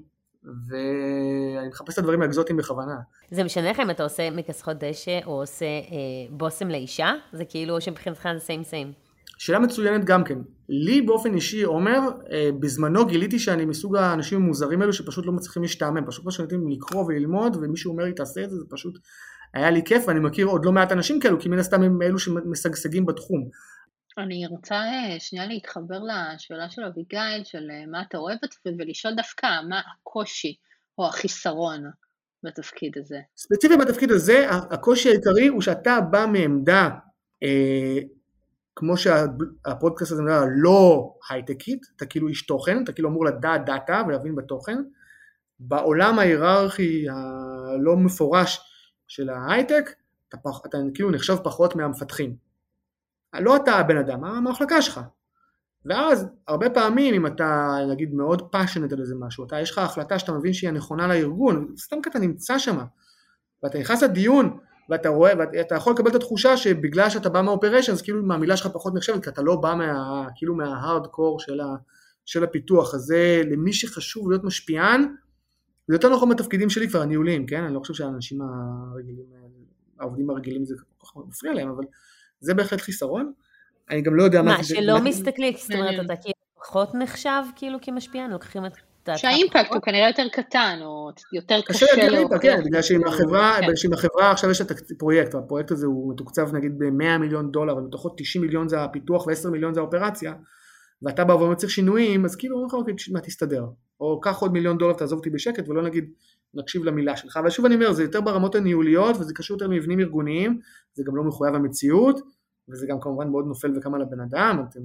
[0.47, 2.97] ואני מחפש את הדברים האקזוטיים בכוונה.
[3.31, 7.13] זה משנה לך אם אתה עושה מכסחות דשא או עושה אה, בושם לאישה?
[7.33, 8.93] זה כאילו שמבחינתך זה סיים סיים.
[9.39, 10.39] שאלה מצוינת גם כן.
[10.69, 12.01] לי באופן אישי, עומר,
[12.33, 16.69] אה, בזמנו גיליתי שאני מסוג האנשים המוזרים האלו שפשוט לא מצליחים להשתעמם, פשוט פשוט נותנים
[16.69, 18.99] לקרוא וללמוד ומישהו אומר לי תעשה את זה, זה פשוט
[19.55, 22.19] היה לי כיף ואני מכיר עוד לא מעט אנשים כאלו, כי מן הסתם הם אלו
[22.19, 23.49] שמשגשגים בתחום.
[24.19, 29.15] אני רוצה אה, שנייה להתחבר לשאלה של אביגיל, של אה, מה אתה אוהב בתפקיד, ולשאול
[29.15, 30.57] דווקא מה הקושי
[30.99, 31.91] או החיסרון
[32.43, 33.19] בתפקיד הזה.
[33.37, 36.89] ספציפית בתפקיד הזה, הקושי העיקרי הוא שאתה בא מעמדה,
[37.43, 37.99] אה,
[38.77, 44.03] כמו שהפודקאסט הזה מדבר, לא הייטקית, אתה כאילו איש תוכן, אתה כאילו אמור לדעת דאטה
[44.09, 44.79] ולהבין בתוכן.
[45.61, 48.61] בעולם ההיררכי הלא מפורש
[49.09, 49.91] של ההייטק,
[50.29, 52.46] אתה, אתה כאילו נחשב פחות מהמפתחים.
[53.41, 55.01] לא אתה הבן אדם, המחלקה שלך.
[55.85, 60.19] ואז הרבה פעמים אם אתה נגיד מאוד פאשונט על איזה משהו, אתה יש לך החלטה
[60.19, 62.79] שאתה מבין שהיא הנכונה לארגון, סתם כי אתה נמצא שם,
[63.63, 64.59] ואתה נכנס לדיון
[64.91, 68.95] ואתה רואה, ואתה יכול לקבל את התחושה שבגלל שאתה בא מהאופריישנס, כאילו מהמילה שלך פחות
[68.95, 71.61] נחשבת, כי אתה לא בא מה, כאילו מההארד קור של,
[72.25, 75.15] של הפיתוח, אז זה למי שחשוב להיות משפיען,
[75.89, 77.65] זה יותר נכון בתפקידים שלי כבר הניהוליים, כן?
[77.65, 79.25] אני לא חושב שהאנשים הרגילים,
[79.99, 81.85] העובדים הרגילים זה כל כך מפריע להם, אבל
[82.41, 83.33] זה בהחלט חיסרון.
[83.91, 84.57] אני גם לא יודע מה...
[84.57, 88.73] מה, שלא מסתכלים, זאת אומרת, אתה כאילו פחות נחשב כאילו כמשפיען, לוקחים את...
[89.17, 92.07] שהאימפקט הוא כנראה יותר קטן, או יותר קשה להוכיח.
[92.07, 93.77] קשה להגיד, כן, בגלל שאם החברה, כן.
[93.77, 94.67] שאם החברה עכשיו יש לה
[94.99, 99.51] פרויקט, והפרויקט הזה הוא מתוקצב נגיד ב-100 מיליון דולר, ומתוכו 90 מיליון זה הפיתוח ו-10
[99.51, 100.33] מיליון זה האופרציה,
[101.03, 103.67] ואתה בא ואומר צריך שינויים, אז כאילו אומרים לך, אוקיי, מה תסתדר.
[104.01, 106.11] או קח עוד מיליון דולר, תעזוב אותי בשקט, ולא נגיד,
[106.55, 107.37] נקשיב למילה שלך.
[107.37, 110.61] אבל שוב אני אומר, זה יותר ברמות הניהוליות, וזה קשור יותר למבנים ארגוניים,
[110.95, 112.21] זה גם לא מחויב המציאות,
[112.69, 114.81] וזה גם כמובן מאוד נופל וקם על הבן אדם, אתם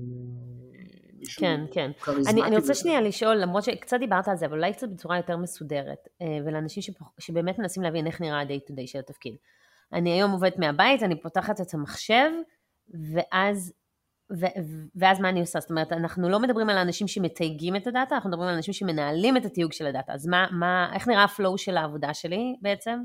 [1.38, 1.92] כן, כן.
[2.28, 5.38] אני, אני רוצה שנייה לשאול, למרות שקצת דיברת על זה, אבל אולי קצת בצורה יותר
[5.38, 9.36] מסודרת, אה, ולאנשים שפח, שבאמת מנסים להבין איך נראה ה-day to day של התפקיד.
[9.94, 12.30] אני היום עובדת מהבית, אני פותחת את המחשב,
[13.14, 13.74] ואז,
[14.96, 15.60] ואז מה אני עושה?
[15.60, 19.38] זאת אומרת, אנחנו לא מדברים על האנשים שמתייגים את הדאטה, אנחנו מדברים על אנשים שמנהלים
[19.38, 20.14] את התיוג של הדאטה.
[20.14, 23.00] אז מה, מה, איך נראה הפלואו של העבודה שלי בעצם?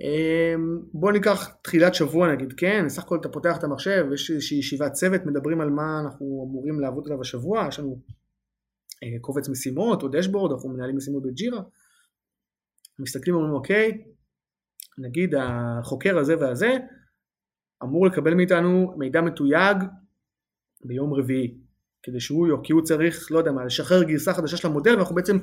[0.00, 4.58] אמ, בוא ניקח תחילת שבוע נגיד, כן, סך הכל אתה פותח את המחשב, יש איזושהי
[4.58, 8.00] ישיבת צוות, מדברים על מה אנחנו אמורים לעבוד עליו השבוע, יש לנו
[9.02, 11.62] אה, קובץ משימות או דשבורד, אנחנו מנהלים משימות בג'ירה,
[12.98, 14.04] מסתכלים ואומרים אוקיי,
[14.98, 16.76] נגיד החוקר הזה והזה
[17.82, 19.76] אמור לקבל מאיתנו מידע מתויג
[20.84, 21.54] ביום רביעי,
[22.02, 25.38] כדי שהוא, כי הוא צריך, לא יודע מה, לשחרר גרסה חדשה של המודל, ואנחנו בעצם,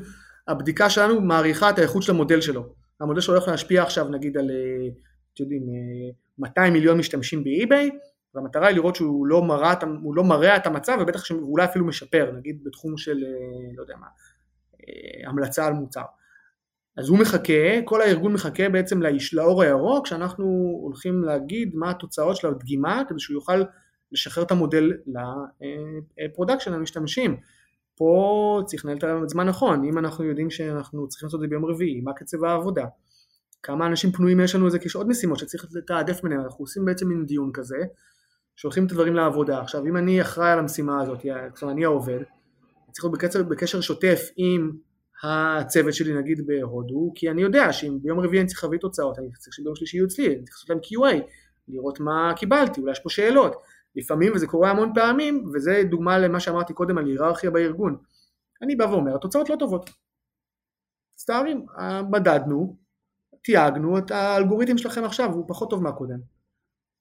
[0.48, 2.74] הבדיקה שלנו מעריכה את האיכות של המודל שלו.
[3.02, 4.88] המודל שלו הולך להשפיע עכשיו נגיד על, אה,
[5.34, 5.64] אתם יודעים,
[6.40, 7.90] 200 אה, מיליון משתמשים באי-ביי,
[8.36, 9.74] והמטרה היא לראות שהוא לא מראה,
[10.04, 13.96] הוא לא מרע את המצב ובטח שאולי אפילו משפר, נגיד בתחום של, אה, לא יודע
[14.00, 14.08] מה,
[15.28, 16.04] המלצה על מוצר.
[16.98, 19.00] אז הוא מחכה, כל הארגון מחכה בעצם
[19.34, 20.46] לאור הירוק, שאנחנו
[20.84, 23.64] הולכים להגיד מה התוצאות של הדגימה, כדי שהוא יוכל
[24.12, 24.92] לשחרר את המודל
[26.26, 27.38] ל production המשתמשים.
[27.96, 31.66] פה צריך לנהל את הזמן נכון, אם אנחנו יודעים שאנחנו צריכים לעשות את זה ביום
[31.66, 32.86] רביעי, מה קצב העבודה,
[33.64, 36.86] כמה אנשים פנויים יש לנו לזה, כי יש עוד משימות שצריך לתעדף ביניהם, אנחנו עושים
[36.86, 37.78] בעצם מין דיון כזה,
[38.56, 39.62] שולחים את הדברים לעבודה.
[39.62, 42.20] עכשיו אם אני אחראי על המשימה הזאת, עכשיו אני העובד,
[42.92, 44.72] צריך להיות בקשר, בקשר שוטף עם
[45.24, 49.32] הצוות שלי נגיד בהודו, כי אני יודע שאם ביום רביעי אני צריך להביא תוצאות, אני
[49.32, 51.24] צריך שביום שלישי יהיו אצלי, אני צריך לעשות להם QA,
[51.68, 53.56] לראות מה קיבלתי, אולי יש פה שאלות.
[53.96, 57.98] לפעמים, וזה קורה המון פעמים, וזה דוגמה למה שאמרתי קודם על היררכיה בארגון.
[58.62, 59.90] אני בא ואומר, התוצאות לא טובות.
[61.14, 61.66] מצטערים,
[62.12, 62.78] מדדנו,
[63.44, 66.20] תייגנו את האלגוריתם שלכם עכשיו, הוא פחות טוב מהקודם.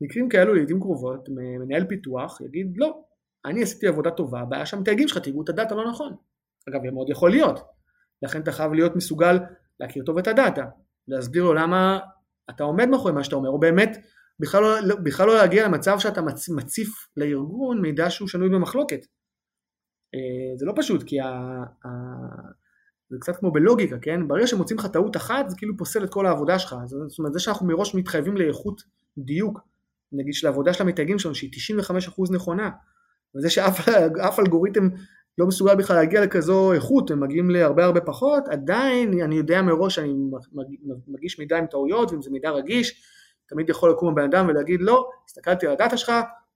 [0.01, 3.03] מקרים כאלו לעיתים קרובות, מנהל פיתוח יגיד, לא,
[3.45, 6.17] אני עשיתי עבודה טובה, הבעיה שהמתייגים שלך תייגו את הדאטה לא נכון.
[6.69, 7.61] אגב, זה מאוד יכול להיות.
[8.23, 9.39] לכן אתה חייב להיות מסוגל
[9.81, 10.65] להכיר טוב את הדאטה,
[11.09, 11.99] להסביר לו למה
[12.51, 13.97] אתה עומד מאחורי מה שאתה אומר, או באמת
[14.41, 16.21] בכלל לא, לא, בכלל לא להגיע למצב שאתה
[16.57, 19.07] מציף לארגון מידע שהוא שנוי במחלוקת.
[20.15, 21.27] אה, זה לא פשוט, כי ה,
[21.87, 21.89] ה,
[23.11, 24.29] זה קצת כמו בלוגיקה, כן?
[24.29, 26.77] ברגע שמוצאים לך טעות אחת, זה כאילו פוסל את כל העבודה שלך.
[26.87, 28.83] זאת אומרת, זה שאנחנו מראש מתחייבים לאיכות
[29.19, 29.61] דיוק,
[30.13, 31.51] נגיד של העבודה של המתייגים שלנו, שהיא
[31.83, 32.71] 95% נכונה,
[33.37, 34.89] וזה שאף אלגוריתם
[35.39, 39.95] לא מסוגל בכלל להגיע לכזו איכות, הם מגיעים להרבה הרבה פחות, עדיין אני יודע מראש
[39.95, 40.15] שאני
[41.09, 43.03] מגיש מידע עם טעויות, ואם זה מידע רגיש,
[43.51, 46.13] תמיד יכול לקום הבן אדם ולהגיד לא, הסתכלתי על הדאטה שלך,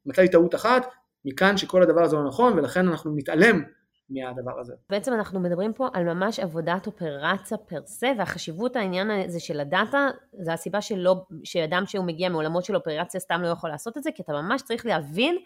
[0.07, 0.87] מצא לי טעות אחת,
[1.24, 3.62] מכאן שכל הדבר הזה לא נכון ולכן אנחנו נתעלם
[4.11, 4.74] מהדבר הזה.
[4.90, 10.09] בעצם אנחנו מדברים פה על ממש עבודת אופרציה פר סה, והחשיבות העניין הזה של הדאטה,
[10.33, 14.11] זה הסיבה שלא, שאדם שהוא מגיע מעולמות של אופרציה סתם לא יכול לעשות את זה,
[14.14, 15.37] כי אתה ממש צריך להבין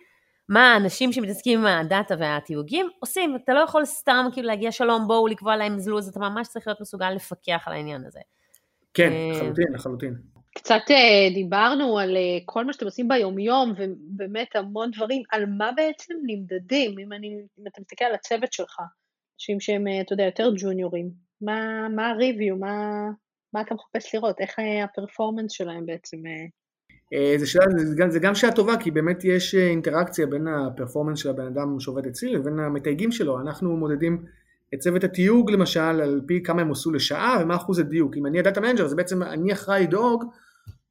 [0.49, 5.27] מה האנשים שמתעסקים עם הדאטה והתיוגים עושים, אתה לא יכול סתם כאילו להגיע שלום בואו
[5.27, 8.21] לקבוע להם זלוז, אתה ממש צריך להיות מסוגל לפקח על העניין הזה.
[8.95, 10.15] כן, אה, לחלוטין, לחלוטין.
[10.55, 15.71] קצת אה, דיברנו על אה, כל מה שאתם עושים ביומיום, ובאמת המון דברים, על מה
[15.77, 18.81] בעצם נמדדים, אם, אני, אם אתה מסתכל על הצוות שלך,
[19.37, 22.75] אנשים שהם, אה, אתה יודע, יותר ג'וניורים, מה, מה הריוויו, מה,
[23.55, 26.17] מה אתה מחפש לראות, איך הפרפורמנס שלהם בעצם?
[27.37, 31.19] זה, שאלה, זה, גם, זה גם שאלה טובה, כי באמת יש אינטראקציה בין ה performance
[31.19, 34.25] של הבן אדם שעובד אצלי לבין המתייגים שלו, אנחנו מודדים
[34.75, 38.17] את צוות התיוג למשל על פי כמה הם עשו לשעה ומה אחוז הדיוק.
[38.17, 40.25] אם אני ה data manager, זה בעצם אני אחראי לדאוג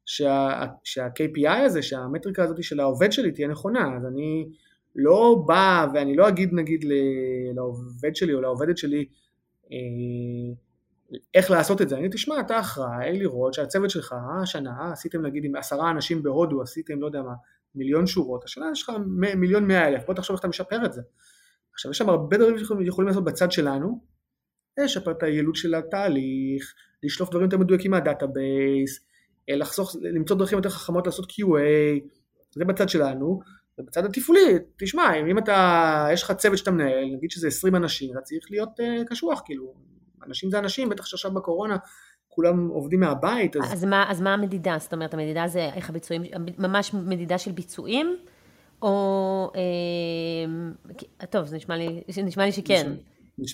[0.06, 4.48] שה, שה-KPI הזה, שהמטריקה הזאת של העובד שלי תהיה נכונה, אז אני
[4.96, 6.84] לא בא ואני לא אגיד נגיד
[7.54, 9.04] לעובד שלי או לעובדת שלי
[9.72, 10.54] אה,
[11.34, 15.56] איך לעשות את זה, אני, תשמע, אתה אחראי לראות שהצוות שלך השנה עשיתם נגיד עם
[15.56, 17.34] עשרה אנשים בהודו עשיתם לא יודע מה
[17.74, 21.02] מיליון שורות, השנה יש לך מיליון מאה אלף, בוא תחשוב איך אתה משפר את זה.
[21.78, 24.00] עכשיו יש שם הרבה דברים שיכולים לעשות בצד שלנו,
[24.78, 29.00] לשפר את היעילות של התהליך, לשלוף דברים יותר מדויקים מהדאטאבייס,
[29.50, 32.08] אה, לחסוך, למצוא דרכים יותר חכמות לעשות QA,
[32.54, 33.40] זה בצד שלנו,
[33.78, 38.20] ובצד התפעולי, תשמע, אם אתה, יש לך צוות שאתה מנהל, נגיד שזה 20 אנשים, אתה
[38.20, 39.74] צריך להיות uh, קשוח, כאילו,
[40.26, 41.76] אנשים זה אנשים, בטח שעכשיו בקורונה
[42.28, 43.56] כולם עובדים מהבית.
[43.56, 43.72] אז...
[43.72, 44.76] אז, מה, אז מה המדידה?
[44.78, 46.22] זאת אומרת, המדידה זה איך הביצועים,
[46.58, 48.16] ממש מדידה של ביצועים?
[48.82, 52.92] או, אה, טוב, זה נשמע לי, נשמע לי שכן.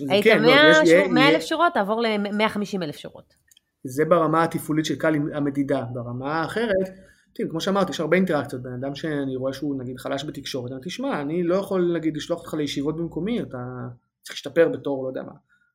[0.09, 3.35] היית כן, 100 לא, אלף שורות, תעבור ל-150 אלף שורות.
[3.85, 5.85] זה ברמה התפעולית של קל המדידה.
[5.93, 6.89] ברמה האחרת,
[7.35, 8.63] תראי, כמו שאמרתי, יש הרבה אינטראקציות.
[8.63, 12.41] בן אדם שאני רואה שהוא נגיד חלש בתקשורת, אני תשמע, אני לא יכול נגיד לשלוח
[12.41, 13.59] אותך לישיבות במקומי, אתה
[14.23, 15.33] צריך להשתפר בתור, לא יודע מה.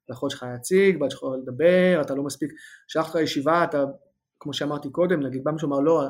[0.09, 2.51] היכולת שלך להציג, בעד שלך לדבר, אתה לא מספיק,
[2.87, 3.85] שלח אותך לישיבה, אתה,
[4.39, 6.03] כמו שאמרתי קודם, נגיד בא מישהו אמר לא,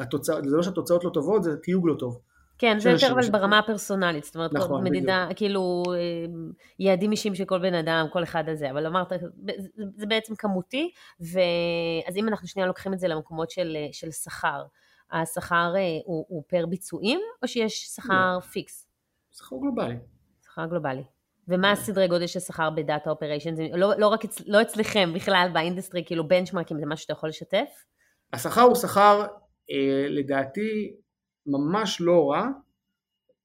[0.00, 2.20] התוצאות, זה לא שהתוצאות לא טובות, זה תיוג לא טוב.
[2.60, 5.38] כן, זה יותר אבל ברמה הפרסונלית, זאת אומרת, נכון, מדידה, בדיוק.
[5.38, 5.98] כאילו, אה,
[6.78, 9.12] יעדים אישיים של כל בן אדם, כל אחד הזה, אבל אמרת,
[9.96, 14.64] זה בעצם כמותי, ואז אם אנחנו שנייה לוקחים את זה למקומות של, אה, של שכר,
[15.12, 18.40] השכר אה, הוא, הוא פר ביצועים, או שיש שכר לא.
[18.40, 18.86] פיקס?
[19.32, 19.96] שכר גלובלי.
[20.44, 21.02] שכר גלובלי.
[21.48, 23.54] ומה הסדרי גודל של שכר ב data operation?
[23.74, 27.28] לא, לא רק אצ, לא אצלכם, בכלל ב industry, כאילו benchmarkים זה משהו שאתה יכול
[27.28, 27.84] לשתף?
[28.32, 29.26] השכר הוא שכר,
[29.70, 30.92] אה, לדעתי,
[31.50, 32.48] ממש לא רע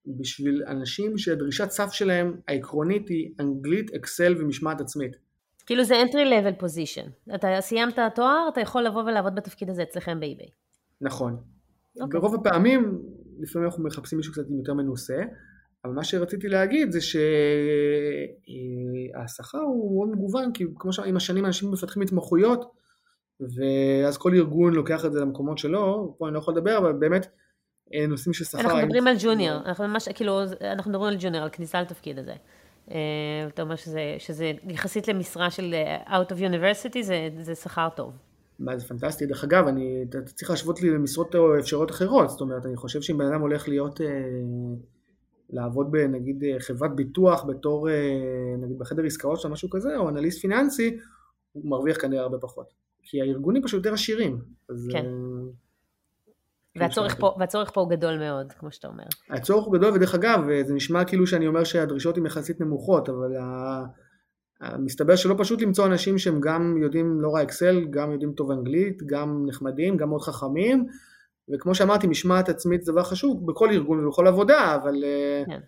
[0.07, 5.15] בשביל אנשים שהדרישת סף שלהם העקרונית היא אנגלית, אקסל ומשמעת עצמית.
[5.65, 7.35] כאילו זה entry level position.
[7.35, 10.49] אתה סיימת תואר, אתה יכול לבוא ולעבוד בתפקיד הזה אצלכם באי-ביי.
[11.01, 11.33] נכון.
[11.33, 12.01] Okay.
[12.01, 12.19] אוקיי.
[12.19, 13.01] ברוב הפעמים,
[13.39, 15.23] לפעמים אנחנו מחפשים מישהו קצת יותר מנוסה,
[15.85, 16.99] אבל מה שרציתי להגיד זה
[19.21, 22.71] שהשכר הוא מאוד מגוון, כי כמו שעם השנים אנשים מפתחים התמחויות,
[23.39, 27.27] ואז כל ארגון לוקח את זה למקומות שלו, פה אני לא יכול לדבר, אבל באמת
[28.07, 28.59] נושאים של שכר...
[28.59, 32.33] אנחנו מדברים על ג'וניור, אנחנו ממש, כאילו, אנחנו מדברים על ג'וניור, על כניסה לתפקיד הזה.
[32.91, 32.97] אה,
[33.47, 38.13] אתה אומר שזה, שזה יחסית למשרה של אה, out of university, זה, זה שכר טוב.
[38.59, 42.41] מה זה פנטסטי, דרך אגב, אני, אתה צריך להשוות לי למשרות או אפשרויות אחרות, זאת
[42.41, 44.07] אומרת, אני חושב שאם בן אדם הולך להיות, אה,
[45.49, 47.93] לעבוד בנגיד חברת ביטוח בתור, אה,
[48.59, 50.97] נגיד בחדר עסקאות או משהו כזה, או אנליסט פיננסי,
[51.51, 52.73] הוא מרוויח כנראה הרבה פחות.
[53.03, 54.41] כי הארגונים פשוט יותר עשירים.
[54.69, 55.05] אז, כן.
[55.05, 55.11] אה,
[56.75, 59.03] והצורך פה, והצורך פה הוא גדול מאוד, כמו שאתה אומר.
[59.29, 63.31] הצורך הוא גדול, ודרך אגב, זה נשמע כאילו שאני אומר שהדרישות הן יחסית נמוכות, אבל
[64.79, 69.03] מסתבר שלא פשוט למצוא אנשים שהם גם יודעים לא רע אקסל, גם יודעים טוב אנגלית,
[69.05, 70.85] גם נחמדים, גם מאוד חכמים,
[71.53, 75.59] וכמו שאמרתי, משמעת עצמית זה דבר חשוב בכל ארגון ובכל עבודה, אבל אה, כן.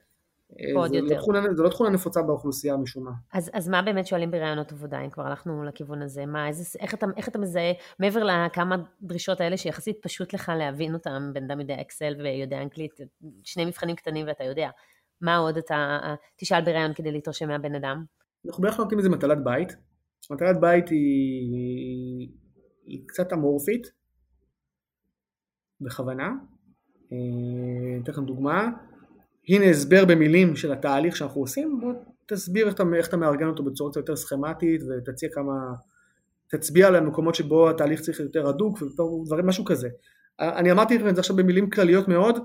[0.52, 3.12] אה, זה, לא תכונה, זה לא תכונה נפוצה באוכלוסייה משום מה.
[3.34, 6.26] אז, אז מה באמת שואלים בראיונות עבודה, אם כבר הלכנו לכיוון הזה?
[6.26, 10.94] מה, איזה, איך, אתה, איך אתה מזהה, מעבר לכמה דרישות האלה שיחסית פשוט לך להבין
[10.94, 13.00] אותם, בן אדם יודע אקסל ויודע אנגלית,
[13.44, 14.70] שני מבחנים קטנים ואתה יודע,
[15.22, 16.00] מה עוד אתה
[16.36, 18.04] תשאל בראיון כדי להתרשם מהבן אדם?
[18.48, 19.76] אנחנו בערך נותנים איזה מטלת בית.
[20.32, 22.30] מטלת בית היא,
[22.86, 23.88] היא קצת אמורפית,
[25.82, 26.30] בכוונה.
[27.12, 27.18] אה,
[28.04, 28.70] אתן לכם דוגמה.
[29.50, 31.94] הנה הסבר במילים של התהליך שאנחנו עושים, בוא
[32.26, 35.54] תסביר איך אתה, איך אתה מארגן אותו בצורה יותר סכמטית ותציע כמה,
[36.48, 39.90] תצביע על המקומות שבו התהליך צריך יותר הדוק ודברים, משהו כזה.
[40.40, 42.40] אני אמרתי לכם את זה עכשיו במילים כלליות מאוד,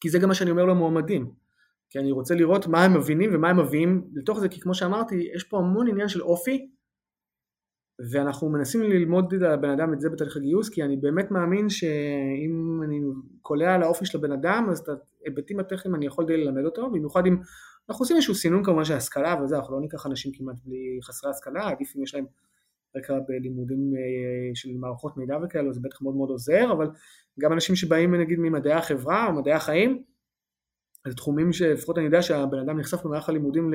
[0.00, 1.30] כי זה גם מה שאני אומר למועמדים.
[1.90, 5.30] כי אני רוצה לראות מה הם מבינים ומה הם מביאים לתוך זה, כי כמו שאמרתי,
[5.34, 6.68] יש פה המון עניין של אופי,
[7.98, 13.00] ואנחנו מנסים ללמוד לבן אדם את זה בתהליך הגיוס, כי אני באמת מאמין שאם אני
[13.42, 14.88] קולע על האופי של הבן אדם, אז את
[15.22, 17.36] ההיבטים הטכניים אני יכול די ללמד אותו, במיוחד אם
[17.88, 21.30] אנחנו עושים איזשהו סינון כמובן של השכלה וזה, אנחנו לא ניקח אנשים כמעט בלי חסרי
[21.30, 22.24] השכלה, עדיף אם יש להם
[22.96, 26.90] רקע בלימודים אה, של מערכות מידע וכאלו, זה בטח מאוד מאוד עוזר, אבל
[27.40, 30.02] גם אנשים שבאים נגיד ממדעי החברה או מדעי החיים,
[31.08, 33.70] זה תחומים שלפחות אני יודע שהבן אדם נחשף במערך הלימודים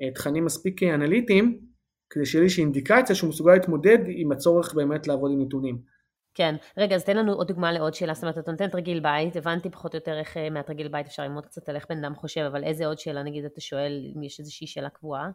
[0.00, 1.69] לתכנים מספיק אנליטיים,
[2.10, 5.78] כדי שיהיה לי איזושהי אינדיקציה שהוא מסוגל להתמודד עם הצורך באמת לעבוד עם נתונים.
[6.34, 9.36] כן, רגע, אז תן לנו עוד דוגמה לעוד שאלה, זאת אומרת, אתה נותן תרגיל בית,
[9.36, 12.14] הבנתי פחות או יותר איך אה, מהתרגיל בית אפשר ללמוד קצת על איך בן אדם
[12.14, 15.30] חושב, אבל איזה עוד שאלה, נגיד, אתה שואל אם יש איזושהי שאלה קבועה?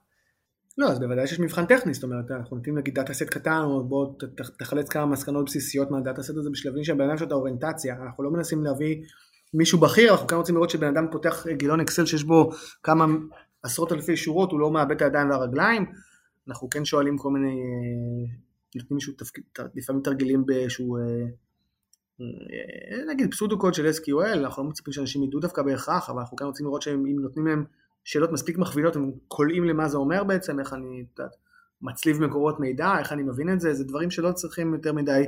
[0.78, 3.84] לא, אז בוודאי שיש מבחן טכני, זאת אומרת, אנחנו נותנים נגיד דאטה סט קטן, או
[3.84, 4.14] בוא
[4.60, 8.32] תחלץ כמה מסקנות בסיסיות מהדאטה סט הזה בשלבים של בן אדם שאתה אוריינטציה, אנחנו לא
[8.32, 9.02] מנסים להביא
[9.54, 12.50] מישהו בכיר, אנחנו כאן רוצים לראות שבן אדם פותח גילון אקסל שיש בו
[12.84, 13.06] כמה
[13.64, 15.86] עשרות אלפי שורות, הוא לא מאבד את הידיים והרגליים,
[16.48, 18.34] אנחנו כן שואלים כל מיני, אה,
[18.76, 19.44] נותנים מישהו תפקיד,
[19.76, 21.02] לפעמים תרגילים באיזשהו, אה,
[22.22, 26.38] אה, נגיד פסודו קוד של SQL, אנחנו לא מצפים שאנשים ידעו דווקא בהכרח, אבל אנחנו
[26.38, 27.66] כן רוצים לראות שאם נותנים להם
[28.04, 31.06] שאלות מספיק מכווינות, הם קולעים למה זה אומר בעצם, איך אני
[31.82, 35.24] מצליב מקורות מידע, איך אני מבין את זה, זה דברים שלא צריכים יותר מדי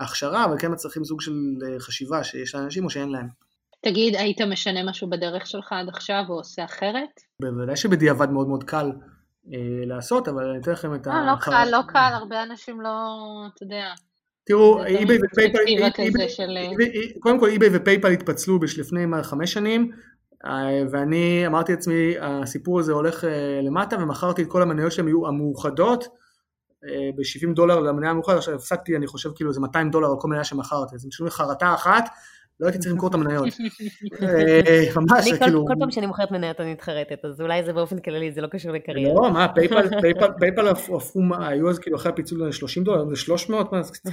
[0.00, 1.32] הכשרה, אבל כן צריכים סוג של
[1.78, 3.28] חשיבה שיש לאנשים או שאין להם.
[3.84, 7.20] תגיד, היית משנה משהו בדרך שלך עד עכשיו או עושה אחרת?
[7.42, 9.15] בוודאי שבדיעבד מאוד מאוד קל אה,
[9.86, 11.10] לעשות, אבל אני אתן לכם את ה...
[11.10, 12.90] לא, לא קל, לא קל, הרבה אנשים לא,
[13.54, 13.92] אתה יודע.
[14.44, 15.58] תראו, אי-ביי ופייפל,
[17.20, 19.90] קודם כל אי-ביי ופייפל התפצלו לפני חמש שנים,
[20.46, 25.26] אה, ואני אמרתי לעצמי, הסיפור הזה הולך אה, למטה, ומכרתי את כל המניות שהן היו
[25.26, 26.04] המאוחדות,
[27.16, 30.44] ב-70 דולר למניה המאוחדת, עכשיו הפסקתי, אני חושב כאילו זה 200 דולר על כל מניה
[30.44, 32.08] שמכרתי, אז אם משלמים חרטה אחת,
[32.60, 33.46] לא הייתי צריך למכור את המניות.
[34.22, 35.66] אה, ממש, כאילו...
[35.66, 38.72] כל פעם שאני מוכרת מניות אני מתחרטת, אז אולי זה באופן כללי, זה לא קשור
[38.72, 39.14] לקריירה.
[39.14, 39.46] לא, מה,
[40.38, 40.98] פייפל הפכו,
[41.40, 43.70] היו אז כאילו אחרי הפיצול 30 דולר, זה 300,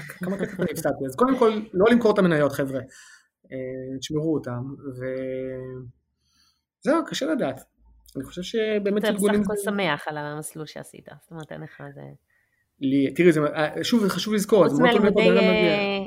[0.08, 1.06] כמה כסף אני הפסדתי.
[1.06, 2.80] אז קודם כל, לא למכור את המניות, חבר'ה.
[3.52, 4.62] אה, תשמרו אותם,
[6.82, 7.64] וזהו, קשה לדעת.
[8.16, 9.42] אני חושב שבאמת ארגונים...
[9.42, 12.02] אתה בסך הכל שמח על המסלול שעשית, זאת אומרת, אין לך איזה...
[12.82, 15.32] לי, תראי, זה, אה, שוב, חשוב לזכור, חוץ מהלימודי,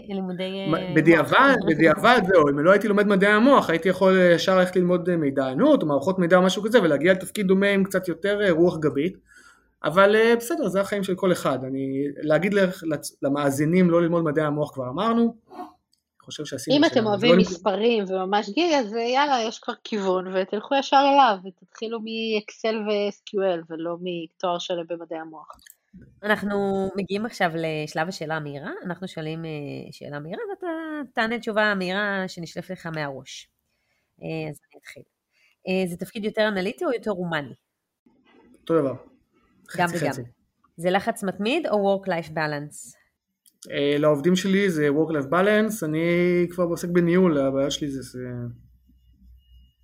[0.09, 0.45] לימודי...
[0.75, 5.17] אה, בדיעבד, בדיעבד, זהו, אם לא הייתי לומד מדעי המוח, הייתי יכול ישר ללכת ללמוד
[5.17, 9.17] מידענות, או מערכות מידע או משהו כזה, ולהגיע לתפקיד דומה עם קצת יותר רוח גבית,
[9.85, 11.59] אבל בסדר, זה החיים של כל אחד.
[11.65, 12.55] אני, להגיד
[13.23, 15.35] למאזינים לא ללמוד מדעי המוח כבר אמרנו,
[16.27, 16.77] חושב שעשינו...
[16.77, 21.37] אם אתם אוהבים לא מספרים וממש גיג, אז יאללה, יש כבר כיוון, ותלכו ישר אליו,
[21.45, 25.49] ותתחילו מ-Excel ו-SQL, ולא מתואר שלם במדעי המוח.
[26.23, 29.51] אנחנו מגיעים עכשיו לשלב השאלה המהירה, אנחנו שואלים אה,
[29.91, 30.67] שאלה מהירה, ואתה
[31.15, 33.51] תענה תשובה מהירה שנשלף לך מהראש.
[34.23, 35.03] אה, אז אני אתחיל.
[35.69, 37.55] אה, זה תפקיד יותר אנליטי או יותר הומני?
[38.61, 38.95] אותו דבר.
[39.77, 40.13] גם וגם.
[40.77, 42.97] זה לחץ מתמיד או Work-Life Balance?
[43.99, 46.01] לעובדים שלי זה Work-Life Balance, אני
[46.51, 48.19] כבר עוסק בניהול, הבעיה שלי זה, זה...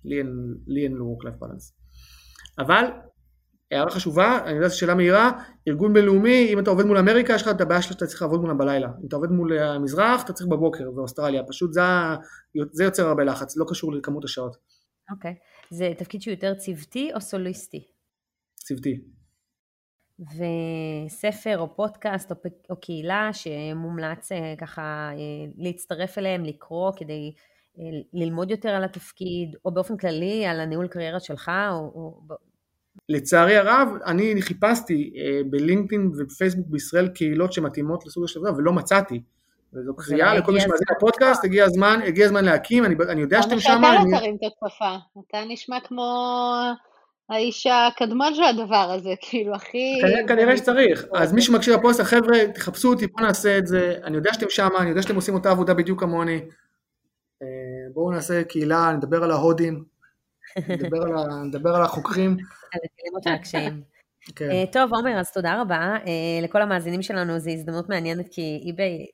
[0.03, 1.73] לי אין, לי אין Work-Life Balance.
[2.59, 2.83] אבל,
[3.73, 5.31] הערה חשובה, אני יודע שזו שאלה מהירה,
[5.67, 8.57] ארגון בינלאומי, אם אתה עובד מול אמריקה, יש לך את הבעיה שאתה צריך לעבוד מולם
[8.57, 8.87] בלילה.
[9.01, 11.43] אם אתה עובד מול המזרח, אתה צריך בבוקר, באוסטרליה.
[11.43, 11.81] פשוט זה,
[12.71, 14.57] זה יוצר הרבה לחץ, לא קשור לכמות השעות.
[15.11, 15.31] אוקיי.
[15.31, 15.75] Okay.
[15.75, 17.87] זה תפקיד שהוא יותר צוותי או סוליסטי?
[18.55, 19.01] צוותי.
[20.19, 22.35] וספר או פודקאסט או,
[22.69, 27.33] או קהילה שמומלץ אה, ככה אה, להצטרף אליהם, לקרוא כדי
[27.79, 31.79] אה, ללמוד יותר על התפקיד, או באופן כללי על הניהול קריירה שלך, או...
[31.79, 32.21] או...
[33.09, 35.13] לצערי הרב, אני חיפשתי
[35.45, 39.21] בלינקדאין ובפייסבוק בישראל קהילות שמתאימות לסוג של דבר ולא מצאתי.
[39.73, 43.59] וזו קריאה לכל מי שמאזין לפודקאסט, הגיע הזמן, הגיע הזמן להקים, אני, אני יודע שאתם
[43.59, 43.73] שם.
[43.73, 44.95] למה שאתה לא תרים את הכפפה?
[45.29, 46.03] אתה נשמע כמו
[47.29, 50.01] האיש הקדמון של הדבר הזה, כאילו, הכי...
[50.27, 51.05] כנראה שצריך.
[51.13, 53.95] אז מי שמקשיב לפוסט, חבר'ה, תחפשו אותי, בואו נעשה את זה.
[54.03, 56.41] אני יודע שאתם שמה, אני יודע שאתם עושים אותה עבודה בדיוק כמוני.
[57.41, 57.47] אה,
[57.93, 59.83] בואו נעשה קהילה, נדבר על ההודים,
[61.45, 62.37] נדבר על החוקרים.
[62.73, 63.81] על הקלימות והקשיים.
[64.35, 64.51] כן.
[64.51, 65.97] אה, טוב, עומר, אז תודה רבה.
[66.07, 69.05] אה, לכל המאזינים שלנו זו הזדמנות מעניינת, כי אי-ביי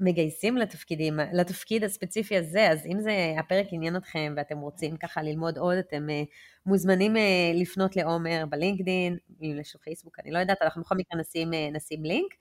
[0.00, 5.58] מגייסים לתפקידים, לתפקיד הספציפי הזה, אז אם זה הפרק עניין אתכם ואתם רוצים ככה ללמוד
[5.58, 6.26] עוד, אתם uh,
[6.66, 7.14] מוזמנים
[7.54, 12.04] לפנות לעומר בלינקדין, אם יש לו פייסבוק, אני לא יודעת, אנחנו בכל מקרה נשים, נשים
[12.04, 12.34] לינק.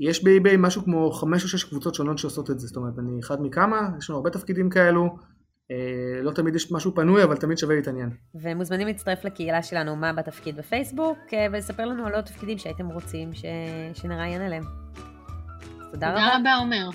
[0.00, 3.20] יש באי-ביי משהו כמו חמש או שש קבוצות שונות שעושות את זה, זאת אומרת, אני
[3.20, 5.08] אחד מכמה, יש לנו הרבה תפקידים כאלו, אה,
[6.22, 8.10] לא תמיד יש משהו פנוי, אבל תמיד שווה להתעניין.
[8.34, 11.18] ומוזמנים להצטרף לקהילה שלנו, מה בתפקיד בפייסבוק,
[11.52, 13.44] ולספר לנו על עוד תפקידים שהייתם רוצים ש...
[13.94, 14.62] שנראיין עליהם.
[15.92, 16.20] תודה רבה.
[16.20, 16.88] תודה רבה, עומר.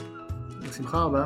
[0.70, 1.24] בשמחה רבה.